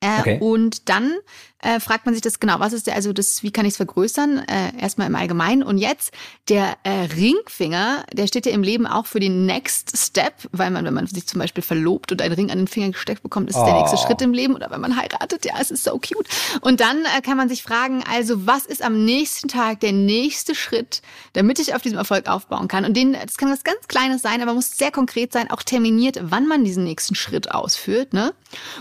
Äh, 0.00 0.20
okay. 0.20 0.38
Und 0.40 0.88
dann 0.88 1.14
äh, 1.62 1.80
fragt 1.80 2.04
man 2.04 2.14
sich 2.14 2.22
das 2.22 2.40
genau, 2.40 2.60
was 2.60 2.72
ist 2.72 2.86
der, 2.86 2.94
also 2.94 3.12
das, 3.12 3.42
wie 3.42 3.50
kann 3.50 3.64
ich 3.64 3.72
es 3.72 3.76
vergrößern? 3.76 4.38
Äh, 4.40 4.78
erstmal 4.78 5.06
im 5.06 5.14
Allgemeinen. 5.14 5.62
Und 5.62 5.78
jetzt 5.78 6.12
der 6.48 6.76
äh, 6.82 6.90
Ringfinger, 7.16 8.04
der 8.12 8.26
steht 8.26 8.46
ja 8.46 8.52
im 8.52 8.62
Leben 8.62 8.86
auch 8.86 9.06
für 9.06 9.20
den 9.20 9.46
Next 9.46 9.96
Step, 9.96 10.34
weil 10.52 10.70
man, 10.70 10.84
wenn 10.84 10.94
man 10.94 11.06
sich 11.06 11.26
zum 11.26 11.40
Beispiel 11.40 11.62
verlobt 11.62 12.12
und 12.12 12.20
einen 12.20 12.34
Ring 12.34 12.50
an 12.50 12.58
den 12.58 12.66
Finger 12.66 12.90
gesteckt 12.90 13.22
bekommt, 13.22 13.48
ist 13.48 13.56
oh. 13.56 13.64
der 13.64 13.74
nächste 13.74 13.96
oh. 13.96 14.06
Schritt 14.06 14.20
im 14.22 14.34
Leben. 14.34 14.54
Oder 14.54 14.70
wenn 14.70 14.80
man 14.80 14.96
heiratet, 14.96 15.44
ja, 15.44 15.54
es 15.60 15.70
ist 15.70 15.84
so 15.84 15.92
cute. 15.92 16.26
Und 16.60 16.80
dann 16.80 17.04
äh, 17.04 17.20
kann 17.22 17.36
man 17.36 17.48
sich 17.48 17.62
fragen, 17.62 18.02
also 18.10 18.46
was 18.46 18.66
ist 18.66 18.82
am 18.82 19.04
nächsten 19.04 19.48
Tag 19.48 19.80
der 19.80 19.92
nächste 19.92 20.54
Schritt, 20.54 21.00
damit 21.32 21.58
ich 21.58 21.74
auf 21.74 21.82
diesem 21.82 21.98
Erfolg 21.98 22.28
aufbauen 22.28 22.68
kann? 22.68 22.84
Und 22.84 22.96
den, 22.96 23.12
das 23.12 23.36
kann 23.36 23.50
was 23.50 23.64
ganz 23.64 23.86
Kleines 23.88 24.22
sein, 24.22 24.42
aber 24.42 24.54
muss 24.54 24.76
sehr 24.76 24.90
konkret 24.90 25.32
sein, 25.32 25.50
auch 25.50 25.62
terminiert, 25.62 26.18
wann 26.22 26.46
man 26.46 26.64
diesen 26.64 26.84
nächsten 26.84 27.14
Schritt 27.14 27.52
ausführt. 27.52 28.12
Ne? 28.12 28.34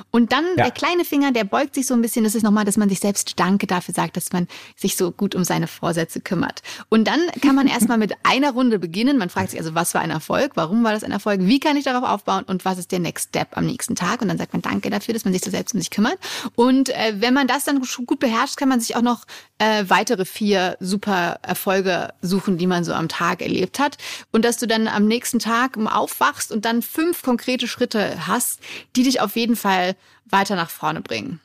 Und 0.10 0.32
dann 0.32 0.46
ja. 0.58 0.64
der 0.64 0.72
kleine 0.72 1.06
Finger, 1.06 1.32
der 1.32 1.44
beugt 1.44 1.76
sich 1.76 1.86
so 1.86 1.94
ein 1.94 2.02
bisschen, 2.02 2.24
das 2.24 2.34
ist 2.34 2.44
nochmal 2.44 2.66
dass 2.72 2.78
man 2.78 2.88
sich 2.88 3.02
selbst 3.02 3.38
Danke 3.38 3.68
dafür 3.68 3.94
sagt, 3.94 4.16
dass 4.16 4.32
man 4.32 4.48
sich 4.78 4.96
so 4.96 5.12
gut 5.12 5.36
um 5.36 5.44
seine 5.44 5.68
Vorsätze 5.68 6.22
kümmert. 6.22 6.62
Und 6.88 7.06
dann 7.06 7.20
kann 7.42 7.54
man 7.54 7.68
erstmal 7.68 7.98
mit 7.98 8.14
einer 8.24 8.52
Runde 8.52 8.80
beginnen. 8.80 9.18
Man 9.18 9.30
fragt 9.30 9.50
sich 9.50 9.60
also, 9.60 9.76
was 9.76 9.94
war 9.94 10.00
ein 10.00 10.10
Erfolg? 10.10 10.54
Warum 10.56 10.82
war 10.86 10.94
das 10.94 11.04
ein 11.04 11.12
Erfolg? 11.12 11.42
Wie 11.44 11.60
kann 11.60 11.76
ich 11.76 11.84
darauf 11.84 12.08
aufbauen? 12.08 12.46
Und 12.46 12.64
was 12.64 12.78
ist 12.78 12.94
der 12.94 13.00
Next 13.00 13.30
Step 13.30 13.58
am 13.58 13.66
nächsten 13.66 13.96
Tag? 13.96 14.22
Und 14.22 14.30
dann 14.30 14.38
sagt 14.38 14.54
man 14.54 14.62
Danke 14.62 14.90
dafür, 14.90 15.14
dass 15.14 15.26
man 15.26 15.34
sich 15.34 15.44
so 15.44 15.52
selbst 15.52 15.74
um 15.74 15.82
sich 15.82 15.90
kümmert. 15.90 16.18
Und 16.56 16.90
äh, 16.90 17.16
wenn 17.20 17.34
man 17.34 17.48
das 17.48 17.66
dann 17.66 17.82
gut 18.06 18.22
beherrscht, 18.22 18.56
kann 18.56 18.70
man 18.70 18.80
sich 18.80 18.96
auch 18.96 19.02
noch 19.02 19.26
äh, 19.58 19.84
weitere 19.90 20.24
vier 20.24 20.78
super 20.80 21.40
Erfolge 21.42 22.14
suchen, 22.22 22.58
die 22.58 22.68
man 22.68 22.86
so 22.86 22.94
am 22.94 23.10
Tag 23.10 23.42
erlebt 23.42 23.80
hat. 23.80 23.98
Und 24.32 24.46
dass 24.46 24.56
du 24.56 24.66
dann 24.66 24.88
am 24.88 25.08
nächsten 25.08 25.40
Tag 25.40 25.78
aufwachst 25.78 26.54
und 26.54 26.64
dann 26.64 26.82
fünf 26.82 27.22
konkrete 27.22 27.68
Schritte 27.68 28.28
hast, 28.28 28.62
die 28.96 29.04
dich 29.04 29.20
auf 29.20 29.36
jeden 29.36 29.58
Fall 29.58 29.98
weiter 30.24 30.56
nach 30.56 30.70
vorne 30.70 31.02
bringen. 31.02 31.42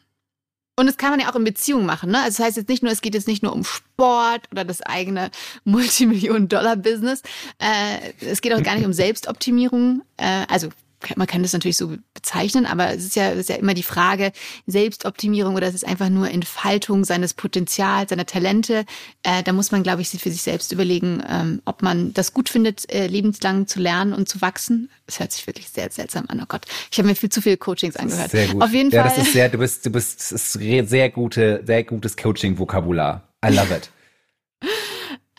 Und 0.79 0.87
das 0.87 0.99
kann 0.99 1.11
man 1.11 1.21
ja 1.21 1.31
auch 1.31 1.37
in 1.37 1.45
Beziehungen 1.45 1.87
machen. 1.87 2.11
Ne? 2.11 2.19
Also 2.19 2.37
das 2.37 2.47
heißt 2.47 2.57
jetzt 2.59 2.69
nicht 2.69 2.83
nur, 2.83 2.93
es 2.93 3.01
geht 3.01 3.15
jetzt 3.15 3.27
nicht 3.27 3.43
nur 3.43 3.53
um 3.55 3.65
Sport 3.65 4.43
oder 4.53 4.65
das 4.65 4.83
eigene 4.83 5.31
Multimillionen-Dollar-Business. 5.65 7.23
Äh, 7.59 8.13
es 8.21 8.43
geht 8.43 8.53
auch 8.53 8.63
gar 8.63 8.75
nicht 8.75 8.85
um 8.85 8.93
Selbstoptimierung. 8.93 10.03
Äh, 10.19 10.45
also 10.49 10.69
man 11.17 11.27
kann 11.27 11.43
das 11.43 11.53
natürlich 11.53 11.77
so 11.77 11.97
bezeichnen, 12.15 12.67
aber 12.67 12.93
es 12.93 13.05
ist 13.05 13.17
ja, 13.17 13.31
es 13.31 13.39
ist 13.39 13.49
ja 13.49 13.57
immer 13.57 13.75
die 13.75 13.83
Frage, 13.83 14.33
Selbstoptimierung 14.67 15.55
oder 15.55 15.69
es 15.69 15.75
ist 15.75 15.87
einfach 15.87 16.09
nur 16.09 16.31
Entfaltung 16.31 17.05
seines 17.05 17.35
Potenzials, 17.35 18.11
seiner 18.11 18.27
Talente. 18.27 18.85
Äh, 19.23 19.43
da 19.43 19.53
muss 19.53 19.71
man, 19.71 19.83
glaube 19.83 20.03
ich, 20.03 20.09
für 20.09 20.31
sich 20.31 20.43
selbst 20.43 20.73
überlegen, 20.73 21.23
ähm, 21.29 21.63
ob 21.65 21.83
man 21.83 22.13
das 22.15 22.33
gut 22.33 22.49
findet, 22.49 22.93
äh, 22.93 23.07
lebenslang 23.07 23.67
zu 23.67 23.81
lernen 23.81 24.13
und 24.13 24.29
zu 24.29 24.41
wachsen. 24.41 24.91
Das 25.07 25.21
hört 25.21 25.33
sich 25.33 25.47
wirklich 25.47 25.69
sehr 25.69 25.91
seltsam 25.91 26.25
an. 26.29 26.41
Oh 26.43 26.47
Gott, 26.49 26.67
ich 26.91 26.99
habe 26.99 27.09
mir 27.09 27.15
viel 27.15 27.31
zu 27.31 27.41
viele 27.41 27.57
Coachings 27.57 27.97
angehört. 27.97 28.31
Sehr 28.31 28.49
gut. 28.49 28.63
Auf 28.63 28.73
jeden 28.73 28.91
ja, 28.91 29.03
Fall. 29.03 29.11
Ja, 29.11 29.17
das 29.17 29.27
ist 29.27 29.33
sehr, 29.33 29.49
du 29.49 29.59
bist, 29.59 29.87
du 29.87 29.91
bist, 29.91 30.21
sehr 30.21 31.11
gute, 31.11 31.63
sehr 31.65 31.85
gutes 31.85 32.17
Coaching-Vokabular. 32.17 33.23
I 33.45 33.51
love 33.51 33.75
it. 33.75 33.91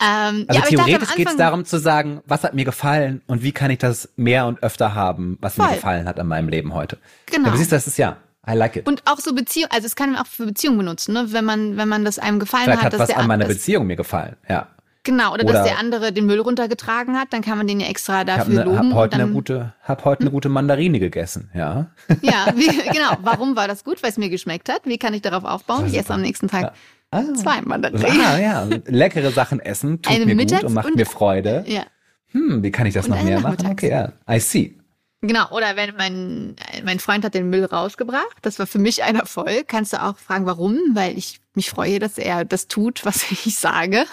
Ähm, 0.00 0.44
also 0.46 0.60
ja, 0.60 0.84
theoretisch 0.84 1.14
geht 1.14 1.28
es 1.28 1.36
darum 1.36 1.64
zu 1.64 1.78
sagen, 1.78 2.22
was 2.26 2.44
hat 2.44 2.54
mir 2.54 2.64
gefallen 2.64 3.22
und 3.26 3.42
wie 3.42 3.52
kann 3.52 3.70
ich 3.70 3.78
das 3.78 4.08
mehr 4.16 4.46
und 4.46 4.62
öfter 4.62 4.94
haben, 4.94 5.38
was 5.40 5.54
voll. 5.54 5.66
mir 5.66 5.74
gefallen 5.74 6.06
hat 6.06 6.20
an 6.20 6.28
meinem 6.28 6.48
Leben 6.48 6.72
heute. 6.74 6.98
Genau. 7.26 7.46
Ja, 7.46 7.52
du 7.52 7.58
siehst, 7.58 7.72
das 7.72 7.86
ist 7.86 7.98
ja, 7.98 8.16
I 8.48 8.52
like 8.52 8.76
it. 8.76 8.86
Und 8.86 9.02
auch 9.06 9.18
so 9.18 9.34
Beziehung, 9.34 9.68
also 9.72 9.86
es 9.86 9.96
kann 9.96 10.12
man 10.12 10.22
auch 10.22 10.26
für 10.26 10.46
Beziehungen 10.46 10.78
benutzen, 10.78 11.14
ne? 11.14 11.32
wenn 11.32 11.44
man, 11.44 11.76
wenn 11.76 11.88
man 11.88 12.04
das 12.04 12.18
einem 12.18 12.38
gefallen 12.38 12.64
Vielleicht 12.64 12.82
hat. 12.82 12.92
hat 12.92 13.00
was 13.00 13.10
an 13.10 13.26
meiner 13.26 13.46
Beziehung 13.46 13.86
mir 13.86 13.96
gefallen, 13.96 14.36
ja. 14.48 14.68
Genau, 15.04 15.32
oder, 15.32 15.44
oder, 15.44 15.54
dass 15.54 15.64
der 15.64 15.78
andere 15.78 16.12
den 16.12 16.26
Müll 16.26 16.38
runtergetragen 16.38 17.18
hat, 17.18 17.32
dann 17.32 17.40
kann 17.40 17.56
man 17.56 17.66
den 17.66 17.80
ja 17.80 17.88
extra 17.88 18.24
dafür 18.24 18.52
ich 18.52 18.58
hab 18.58 18.66
ne, 18.66 18.72
loben. 18.72 18.90
Hab 18.90 18.96
heute 18.96 19.16
dann, 19.16 19.26
eine 19.26 19.32
gute, 19.32 19.72
hab 19.82 20.04
heute 20.04 20.20
eine 20.22 20.30
gute 20.30 20.50
Mandarine 20.50 21.00
gegessen, 21.00 21.50
ja. 21.54 21.86
Ja, 22.20 22.46
wie, 22.54 22.66
genau. 22.66 23.16
Warum 23.22 23.56
war 23.56 23.68
das 23.68 23.84
gut? 23.84 24.02
Weil 24.02 24.10
es 24.10 24.18
mir 24.18 24.28
geschmeckt 24.28 24.68
hat. 24.68 24.82
Wie 24.84 24.98
kann 24.98 25.14
ich 25.14 25.22
darauf 25.22 25.44
aufbauen? 25.44 25.86
Ich 25.86 25.96
esse 25.96 26.12
am 26.12 26.20
nächsten 26.20 26.48
Tag 26.48 26.62
ja. 26.62 26.72
Ah. 27.10 27.22
Zwei 27.34 27.62
Mandarinen. 27.62 28.20
Ah, 28.20 28.38
ja. 28.38 28.68
Leckere 28.86 29.30
Sachen 29.30 29.60
essen, 29.60 30.02
tut 30.02 30.14
Eine 30.14 30.26
mir 30.26 30.34
Mittags 30.34 30.60
gut 30.60 30.68
und 30.68 30.74
macht 30.74 30.88
und, 30.88 30.96
mir 30.96 31.06
Freude. 31.06 31.64
Ja. 31.66 31.84
Hm, 32.32 32.62
wie 32.62 32.70
kann 32.70 32.86
ich 32.86 32.94
das 32.94 33.06
und 33.06 33.12
noch 33.12 33.22
mehr 33.22 33.40
machen? 33.40 33.66
Okay, 33.66 33.90
ja. 33.90 34.12
I 34.30 34.38
see. 34.38 34.78
Genau, 35.20 35.50
oder 35.50 35.74
wenn 35.74 35.96
mein, 35.96 36.56
mein 36.84 37.00
Freund 37.00 37.24
hat 37.24 37.34
den 37.34 37.50
Müll 37.50 37.64
rausgebracht, 37.64 38.36
das 38.42 38.60
war 38.60 38.68
für 38.68 38.78
mich 38.78 39.02
ein 39.02 39.16
Erfolg, 39.16 39.66
kannst 39.66 39.92
du 39.92 40.00
auch 40.00 40.16
fragen, 40.16 40.46
warum? 40.46 40.78
Weil 40.92 41.18
ich 41.18 41.40
mich 41.54 41.70
freue, 41.70 41.98
dass 41.98 42.18
er 42.18 42.44
das 42.44 42.68
tut, 42.68 43.04
was 43.04 43.28
ich 43.32 43.56
sage. 43.56 44.06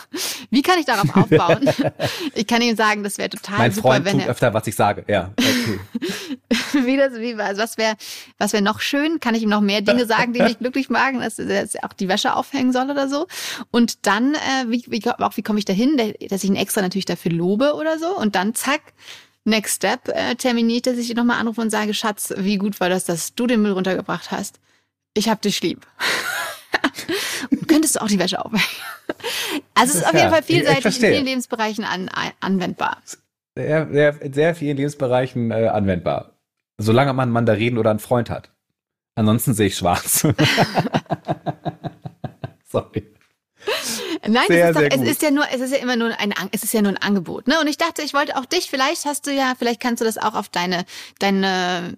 Wie 0.50 0.64
kann 0.64 0.80
ich 0.80 0.86
darauf 0.86 1.16
aufbauen? 1.16 1.70
ich 2.34 2.48
kann 2.48 2.64
ihm 2.64 2.76
sagen, 2.76 3.04
das 3.04 3.20
wäre 3.20 3.30
total 3.30 3.60
mein 3.60 3.72
super, 3.72 3.90
Freund 3.90 4.06
wenn 4.06 4.14
tut 4.14 4.22
er 4.24 4.30
öfter, 4.30 4.54
was 4.56 4.66
ich 4.66 4.76
sage, 4.76 5.06
ja. 5.08 5.32
Okay. 5.38 5.80
wie 6.86 6.98
das, 6.98 7.14
wie, 7.20 7.36
also 7.36 7.62
was 7.62 7.78
wäre 7.78 7.96
was 8.40 8.54
wäre 8.54 8.64
noch 8.64 8.80
schön? 8.80 9.20
Kann 9.20 9.36
ich 9.36 9.44
ihm 9.44 9.50
noch 9.50 9.62
mehr 9.62 9.82
Dinge 9.82 10.08
sagen, 10.08 10.34
die 10.34 10.42
mich 10.42 10.58
glücklich 10.58 10.90
machen, 10.90 11.20
dass 11.20 11.38
er 11.38 11.68
auch 11.84 11.94
die 11.94 12.08
Wäsche 12.08 12.36
aufhängen 12.36 12.74
soll 12.74 12.90
oder 12.90 13.08
so? 13.08 13.28
Und 13.70 14.08
dann, 14.08 14.34
äh, 14.34 14.66
wie, 14.70 14.84
wie, 14.88 15.08
auch 15.08 15.38
wie 15.38 15.44
komme 15.44 15.60
ich 15.60 15.66
dahin, 15.66 15.98
dass 16.30 16.44
ich 16.44 16.50
ihn 16.50 16.56
extra 16.56 16.82
natürlich 16.82 17.06
dafür 17.06 17.32
lobe 17.32 17.76
oder 17.76 18.00
so? 18.00 18.18
Und 18.18 18.34
dann 18.34 18.56
zack, 18.56 18.82
Next 19.46 19.78
Step 19.78 20.10
äh, 20.10 20.36
terminiert, 20.36 20.88
dass 20.88 20.98
ich 20.98 21.10
ihn 21.10 21.16
nochmal 21.16 21.40
anrufe 21.40 21.62
und 21.62 21.70
sage, 21.70 21.94
Schatz, 21.94 22.34
wie 22.38 22.58
gut 22.58 22.80
war 22.80 22.90
das, 22.90 23.06
dass 23.06 23.36
du 23.36 23.48
den 23.48 23.62
Müll 23.62 23.72
runtergebracht 23.72 24.32
hast? 24.32 24.60
Ich 25.14 25.30
hab 25.30 25.42
dich 25.42 25.62
lieb. 25.62 25.86
könntest 27.68 27.96
du 27.96 28.02
auch 28.02 28.08
die 28.08 28.20
Wäsche 28.20 28.44
aufhängen? 28.44 28.64
Also 29.74 29.94
es 29.94 30.02
ist 30.02 30.08
auf 30.08 30.14
jeden 30.14 30.30
Fall 30.30 30.44
vielseitig 30.44 30.86
in 30.86 30.92
vielen 30.92 31.26
Lebensbereichen 31.26 31.84
an, 31.84 32.10
anwendbar. 32.40 32.98
Sehr, 33.56 33.88
sehr, 33.92 34.20
sehr 34.32 34.56
vielen 34.56 34.78
Lebensbereichen 34.78 35.52
äh, 35.52 35.68
anwendbar. 35.68 36.32
Solange 36.78 37.14
man 37.14 37.30
Mandarinen 37.30 37.78
oder 37.78 37.92
einen 37.92 38.00
Freund 38.00 38.30
hat. 38.30 38.52
Ansonsten 39.16 39.54
sehe 39.54 39.68
ich 39.68 39.78
schwarz. 39.78 40.28
Sorry. 42.66 43.15
Nein, 44.28 44.46
sehr, 44.48 44.70
es, 44.70 44.76
ist 44.76 44.76
doch, 44.76 45.02
es 45.02 45.10
ist 45.10 45.22
ja 45.22 45.32
nur, 45.32 45.46
es 45.54 45.62
ist 45.62 45.72
ja 45.72 45.78
immer 45.78 45.96
nur 45.96 46.20
ein, 46.20 46.34
es 46.52 46.64
ist 46.64 46.74
ja 46.74 46.82
nur 46.82 46.92
ein 46.92 46.98
Angebot, 46.98 47.48
ne? 47.48 47.60
Und 47.60 47.68
ich 47.68 47.78
dachte, 47.78 48.02
ich 48.02 48.14
wollte 48.14 48.38
auch 48.38 48.46
dich, 48.46 48.70
vielleicht 48.70 49.06
hast 49.06 49.28
du 49.28 49.32
ja, 49.32 49.54
vielleicht 49.58 49.80
kannst 49.80 50.02
du 50.02 50.06
das 50.06 50.18
auch 50.18 50.36
auf 50.36 50.50
deine, 50.50 50.86
deine 51.20 51.98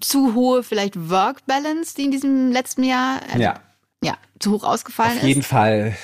zu 0.00 0.34
hohe 0.34 0.62
vielleicht 0.62 1.10
Work 1.10 1.46
Balance, 1.46 1.94
die 1.96 2.04
in 2.04 2.10
diesem 2.10 2.50
letzten 2.50 2.84
Jahr 2.84 3.20
also, 3.28 3.40
ja. 3.40 3.60
ja 4.02 4.16
zu 4.38 4.52
hoch 4.52 4.64
ausgefallen 4.64 5.12
ist. 5.12 5.22
Auf 5.22 5.28
jeden 5.28 5.42
Fall 5.42 5.96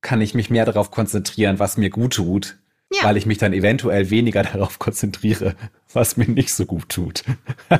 kann 0.00 0.20
ich 0.20 0.34
mich 0.34 0.50
mehr 0.50 0.64
darauf 0.64 0.90
konzentrieren, 0.90 1.58
was 1.58 1.76
mir 1.76 1.90
gut 1.90 2.14
tut, 2.14 2.56
ja. 2.92 3.04
weil 3.04 3.16
ich 3.16 3.26
mich 3.26 3.38
dann 3.38 3.52
eventuell 3.52 4.10
weniger 4.10 4.42
darauf 4.52 4.78
konzentriere, 4.78 5.56
was 5.92 6.16
mir 6.16 6.28
nicht 6.28 6.52
so 6.54 6.66
gut 6.66 6.88
tut. 6.88 7.24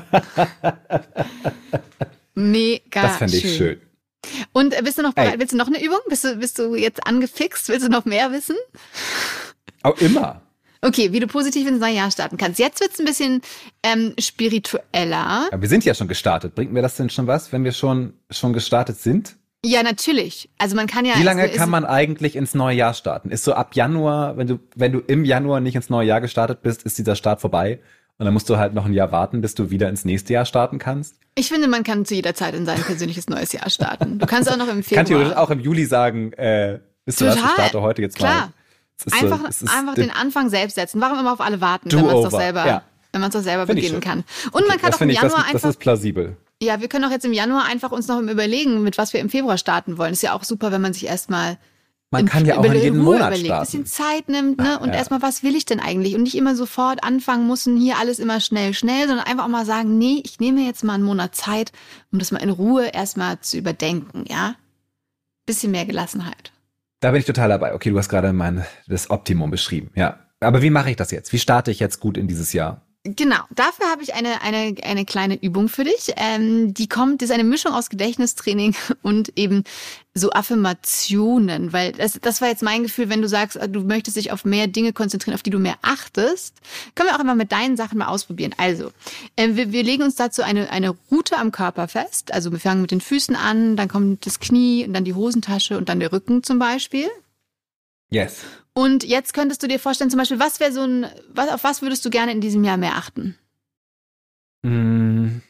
Mega. 2.34 3.02
Das 3.02 3.18
fände 3.18 3.36
ich 3.36 3.42
schön. 3.42 3.56
schön. 3.56 3.80
Und 4.52 4.76
äh, 4.76 4.82
bist 4.82 4.98
du 4.98 5.02
noch 5.02 5.14
bereit? 5.14 5.34
Ey. 5.34 5.40
Willst 5.40 5.52
du 5.52 5.56
noch 5.56 5.66
eine 5.66 5.82
Übung? 5.82 6.00
Bist 6.08 6.24
du, 6.24 6.36
bist 6.36 6.58
du 6.58 6.74
jetzt 6.74 7.06
angefixt? 7.06 7.68
Willst 7.68 7.86
du 7.86 7.90
noch 7.90 8.04
mehr 8.04 8.32
wissen? 8.32 8.56
Auch 9.82 9.98
immer. 9.98 10.42
Okay, 10.84 11.12
wie 11.12 11.20
du 11.20 11.26
positiv 11.26 11.66
ins 11.66 11.80
neue 11.80 11.94
Jahr 11.94 12.10
starten 12.10 12.36
kannst. 12.36 12.58
Jetzt 12.58 12.80
wird's 12.80 12.98
ein 12.98 13.06
bisschen 13.06 13.40
ähm, 13.82 14.12
spiritueller. 14.18 15.48
Ja, 15.50 15.60
wir 15.60 15.68
sind 15.68 15.84
ja 15.84 15.94
schon 15.94 16.08
gestartet. 16.08 16.54
Bringt 16.54 16.72
mir 16.72 16.82
das 16.82 16.96
denn 16.96 17.08
schon 17.08 17.26
was, 17.26 17.52
wenn 17.52 17.64
wir 17.64 17.72
schon, 17.72 18.12
schon 18.30 18.52
gestartet 18.52 18.98
sind? 18.98 19.36
Ja, 19.64 19.82
natürlich. 19.82 20.50
Also 20.58 20.76
man 20.76 20.86
kann 20.86 21.06
ja. 21.06 21.14
Wie 21.16 21.22
lange 21.22 21.42
also, 21.42 21.56
kann 21.56 21.70
man 21.70 21.86
eigentlich 21.86 22.36
ins 22.36 22.54
neue 22.54 22.76
Jahr 22.76 22.92
starten? 22.92 23.30
Ist 23.30 23.44
so 23.44 23.54
ab 23.54 23.74
Januar, 23.74 24.36
wenn 24.36 24.46
du, 24.46 24.58
wenn 24.76 24.92
du 24.92 24.98
im 24.98 25.24
Januar 25.24 25.60
nicht 25.60 25.74
ins 25.74 25.88
neue 25.88 26.06
Jahr 26.06 26.20
gestartet 26.20 26.60
bist, 26.62 26.82
ist 26.82 26.98
dieser 26.98 27.16
Start 27.16 27.40
vorbei. 27.40 27.80
Und 28.18 28.26
dann 28.26 28.32
musst 28.32 28.48
du 28.48 28.56
halt 28.56 28.74
noch 28.74 28.84
ein 28.84 28.92
Jahr 28.92 29.10
warten, 29.10 29.40
bis 29.40 29.54
du 29.54 29.70
wieder 29.70 29.88
ins 29.88 30.04
nächste 30.04 30.32
Jahr 30.32 30.44
starten 30.44 30.78
kannst. 30.78 31.16
Ich 31.34 31.48
finde, 31.48 31.66
man 31.66 31.82
kann 31.82 32.04
zu 32.04 32.14
jeder 32.14 32.34
Zeit 32.34 32.54
in 32.54 32.64
sein 32.64 32.80
persönliches 32.80 33.28
neues 33.28 33.52
Jahr 33.52 33.68
starten. 33.68 34.20
Du 34.20 34.26
kannst 34.26 34.50
auch 34.50 34.56
noch 34.56 34.68
im 34.68 34.84
Februar. 34.84 34.98
Kann 34.98 35.06
theoretisch 35.06 35.36
auch 35.36 35.50
im 35.50 35.60
Juli 35.60 35.84
sagen, 35.84 36.32
äh, 36.34 36.78
bist 37.04 37.20
du 37.20 37.26
was, 37.26 37.34
ich 37.34 37.40
starte 37.40 37.82
heute 37.82 38.02
jetzt 38.02 38.16
Klar. 38.16 38.52
mal. 39.10 39.20
Einfach, 39.20 39.50
so, 39.50 39.66
einfach 39.66 39.94
den 39.94 40.12
Anfang 40.12 40.48
selbst 40.48 40.76
setzen. 40.76 41.00
Warum 41.00 41.18
immer 41.18 41.32
auf 41.32 41.40
alle 41.40 41.60
warten, 41.60 41.90
wenn 41.90 42.06
man 42.06 42.16
es 42.16 42.30
doch 42.30 42.38
selber, 42.38 42.66
ja. 42.66 42.82
wenn 43.10 43.20
man 43.20 43.30
es 43.30 43.34
doch 43.34 43.42
selber 43.42 43.66
Find 43.66 43.80
beginnen 43.80 44.00
kann. 44.00 44.24
Und 44.52 44.62
okay, 44.62 44.64
man 44.68 44.78
kann 44.78 44.94
auch 44.94 45.00
im 45.00 45.10
Januar 45.10 45.24
ich, 45.24 45.34
das, 45.34 45.44
einfach. 45.46 45.60
Das 45.60 45.70
ist 45.70 45.80
plausibel. 45.80 46.36
Ja, 46.62 46.80
wir 46.80 46.88
können 46.88 47.04
auch 47.04 47.10
jetzt 47.10 47.24
im 47.24 47.32
Januar 47.32 47.64
einfach 47.64 47.90
uns 47.90 48.06
noch 48.06 48.20
überlegen, 48.20 48.82
mit 48.84 48.96
was 48.96 49.12
wir 49.12 49.20
im 49.20 49.28
Februar 49.28 49.58
starten 49.58 49.98
wollen. 49.98 50.12
Ist 50.12 50.22
ja 50.22 50.32
auch 50.32 50.44
super, 50.44 50.70
wenn 50.70 50.80
man 50.80 50.92
sich 50.92 51.06
erstmal 51.06 51.58
man 52.14 52.26
kann 52.26 52.46
ja 52.46 52.58
auch 52.58 52.64
in 52.64 52.72
Ruhe 52.72 52.92
Monat 52.92 53.28
überlegt, 53.28 53.46
starten. 53.46 53.64
bisschen 53.64 53.86
Zeit 53.86 54.28
nimmt, 54.28 54.58
ne? 54.58 54.78
Und 54.78 54.88
ja. 54.88 54.94
erstmal, 54.94 55.22
was 55.22 55.42
will 55.42 55.54
ich 55.54 55.66
denn 55.66 55.80
eigentlich? 55.80 56.14
Und 56.14 56.22
nicht 56.22 56.36
immer 56.36 56.56
sofort 56.56 57.04
anfangen 57.04 57.46
müssen, 57.46 57.76
hier 57.76 57.98
alles 57.98 58.18
immer 58.18 58.40
schnell, 58.40 58.74
schnell, 58.74 59.06
sondern 59.06 59.26
einfach 59.26 59.44
auch 59.44 59.48
mal 59.48 59.66
sagen, 59.66 59.98
nee, 59.98 60.22
ich 60.24 60.40
nehme 60.40 60.62
jetzt 60.62 60.84
mal 60.84 60.94
einen 60.94 61.04
Monat 61.04 61.34
Zeit, 61.34 61.72
um 62.12 62.18
das 62.18 62.32
mal 62.32 62.42
in 62.42 62.50
Ruhe 62.50 62.88
erstmal 62.88 63.40
zu 63.40 63.58
überdenken, 63.58 64.24
ja? 64.28 64.56
Bisschen 65.46 65.72
mehr 65.72 65.84
Gelassenheit. 65.84 66.52
Da 67.00 67.10
bin 67.10 67.20
ich 67.20 67.26
total 67.26 67.50
dabei. 67.50 67.74
Okay, 67.74 67.90
du 67.90 67.98
hast 67.98 68.08
gerade 68.08 68.32
mein, 68.32 68.64
das 68.86 69.10
Optimum 69.10 69.50
beschrieben, 69.50 69.90
ja. 69.94 70.20
Aber 70.40 70.62
wie 70.62 70.70
mache 70.70 70.90
ich 70.90 70.96
das 70.96 71.10
jetzt? 71.10 71.32
Wie 71.32 71.38
starte 71.38 71.70
ich 71.70 71.80
jetzt 71.80 72.00
gut 72.00 72.16
in 72.16 72.28
dieses 72.28 72.52
Jahr? 72.52 72.83
Genau, 73.06 73.40
dafür 73.50 73.90
habe 73.90 74.02
ich 74.02 74.14
eine, 74.14 74.40
eine, 74.40 74.74
eine 74.82 75.04
kleine 75.04 75.34
Übung 75.34 75.68
für 75.68 75.84
dich. 75.84 76.14
Ähm, 76.16 76.72
die 76.72 76.88
kommt, 76.88 77.20
ist 77.20 77.32
eine 77.32 77.44
Mischung 77.44 77.72
aus 77.72 77.90
Gedächtnistraining 77.90 78.74
und 79.02 79.36
eben 79.36 79.64
so 80.14 80.30
Affirmationen, 80.30 81.74
weil 81.74 81.92
das, 81.92 82.18
das 82.22 82.40
war 82.40 82.48
jetzt 82.48 82.62
mein 82.62 82.82
Gefühl, 82.84 83.10
wenn 83.10 83.20
du 83.20 83.28
sagst, 83.28 83.58
du 83.68 83.80
möchtest 83.80 84.16
dich 84.16 84.32
auf 84.32 84.46
mehr 84.46 84.68
Dinge 84.68 84.94
konzentrieren, 84.94 85.34
auf 85.34 85.42
die 85.42 85.50
du 85.50 85.58
mehr 85.58 85.76
achtest, 85.82 86.54
können 86.94 87.10
wir 87.10 87.16
auch 87.16 87.20
immer 87.20 87.34
mit 87.34 87.52
deinen 87.52 87.76
Sachen 87.76 87.98
mal 87.98 88.06
ausprobieren. 88.06 88.54
Also, 88.56 88.90
äh, 89.36 89.50
wir, 89.50 89.70
wir 89.70 89.82
legen 89.82 90.02
uns 90.02 90.14
dazu 90.14 90.42
eine, 90.42 90.70
eine 90.70 90.94
Route 91.10 91.36
am 91.36 91.52
Körper 91.52 91.88
fest. 91.88 92.32
Also 92.32 92.52
wir 92.52 92.58
fangen 92.58 92.80
mit 92.80 92.90
den 92.90 93.02
Füßen 93.02 93.36
an, 93.36 93.76
dann 93.76 93.88
kommt 93.88 94.24
das 94.24 94.40
Knie 94.40 94.86
und 94.86 94.94
dann 94.94 95.04
die 95.04 95.14
Hosentasche 95.14 95.76
und 95.76 95.90
dann 95.90 96.00
der 96.00 96.10
Rücken 96.10 96.42
zum 96.42 96.58
Beispiel. 96.58 97.10
Yes. 98.10 98.42
Und 98.72 99.04
jetzt 99.04 99.34
könntest 99.34 99.62
du 99.62 99.68
dir 99.68 99.78
vorstellen, 99.78 100.10
zum 100.10 100.18
Beispiel, 100.18 100.40
was 100.40 100.60
wäre 100.60 100.72
so 100.72 100.82
ein, 100.82 101.06
was, 101.28 101.48
auf 101.48 101.64
was 101.64 101.82
würdest 101.82 102.04
du 102.04 102.10
gerne 102.10 102.32
in 102.32 102.40
diesem 102.40 102.64
Jahr 102.64 102.76
mehr 102.76 102.96
achten? 102.96 103.36
Mm, 104.62 105.40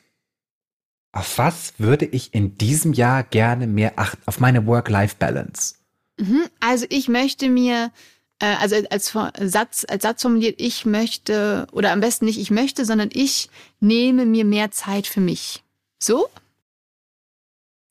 auf 1.12 1.38
was 1.38 1.74
würde 1.78 2.06
ich 2.06 2.34
in 2.34 2.58
diesem 2.58 2.92
Jahr 2.92 3.22
gerne 3.22 3.66
mehr 3.66 3.92
achten? 3.96 4.20
Auf 4.26 4.40
meine 4.40 4.66
Work-Life-Balance. 4.66 5.76
Mhm, 6.18 6.44
also 6.60 6.86
ich 6.88 7.08
möchte 7.08 7.48
mir, 7.48 7.92
äh, 8.40 8.56
also 8.56 8.76
als 8.90 9.12
Satz, 9.40 9.86
als 9.88 10.02
Satz 10.02 10.22
formuliert, 10.22 10.60
ich 10.60 10.84
möchte, 10.84 11.66
oder 11.72 11.92
am 11.92 12.00
besten 12.00 12.24
nicht 12.24 12.38
ich 12.38 12.50
möchte, 12.50 12.84
sondern 12.84 13.10
ich 13.12 13.48
nehme 13.80 14.26
mir 14.26 14.44
mehr 14.44 14.70
Zeit 14.70 15.06
für 15.06 15.20
mich. 15.20 15.62
So? 15.98 16.28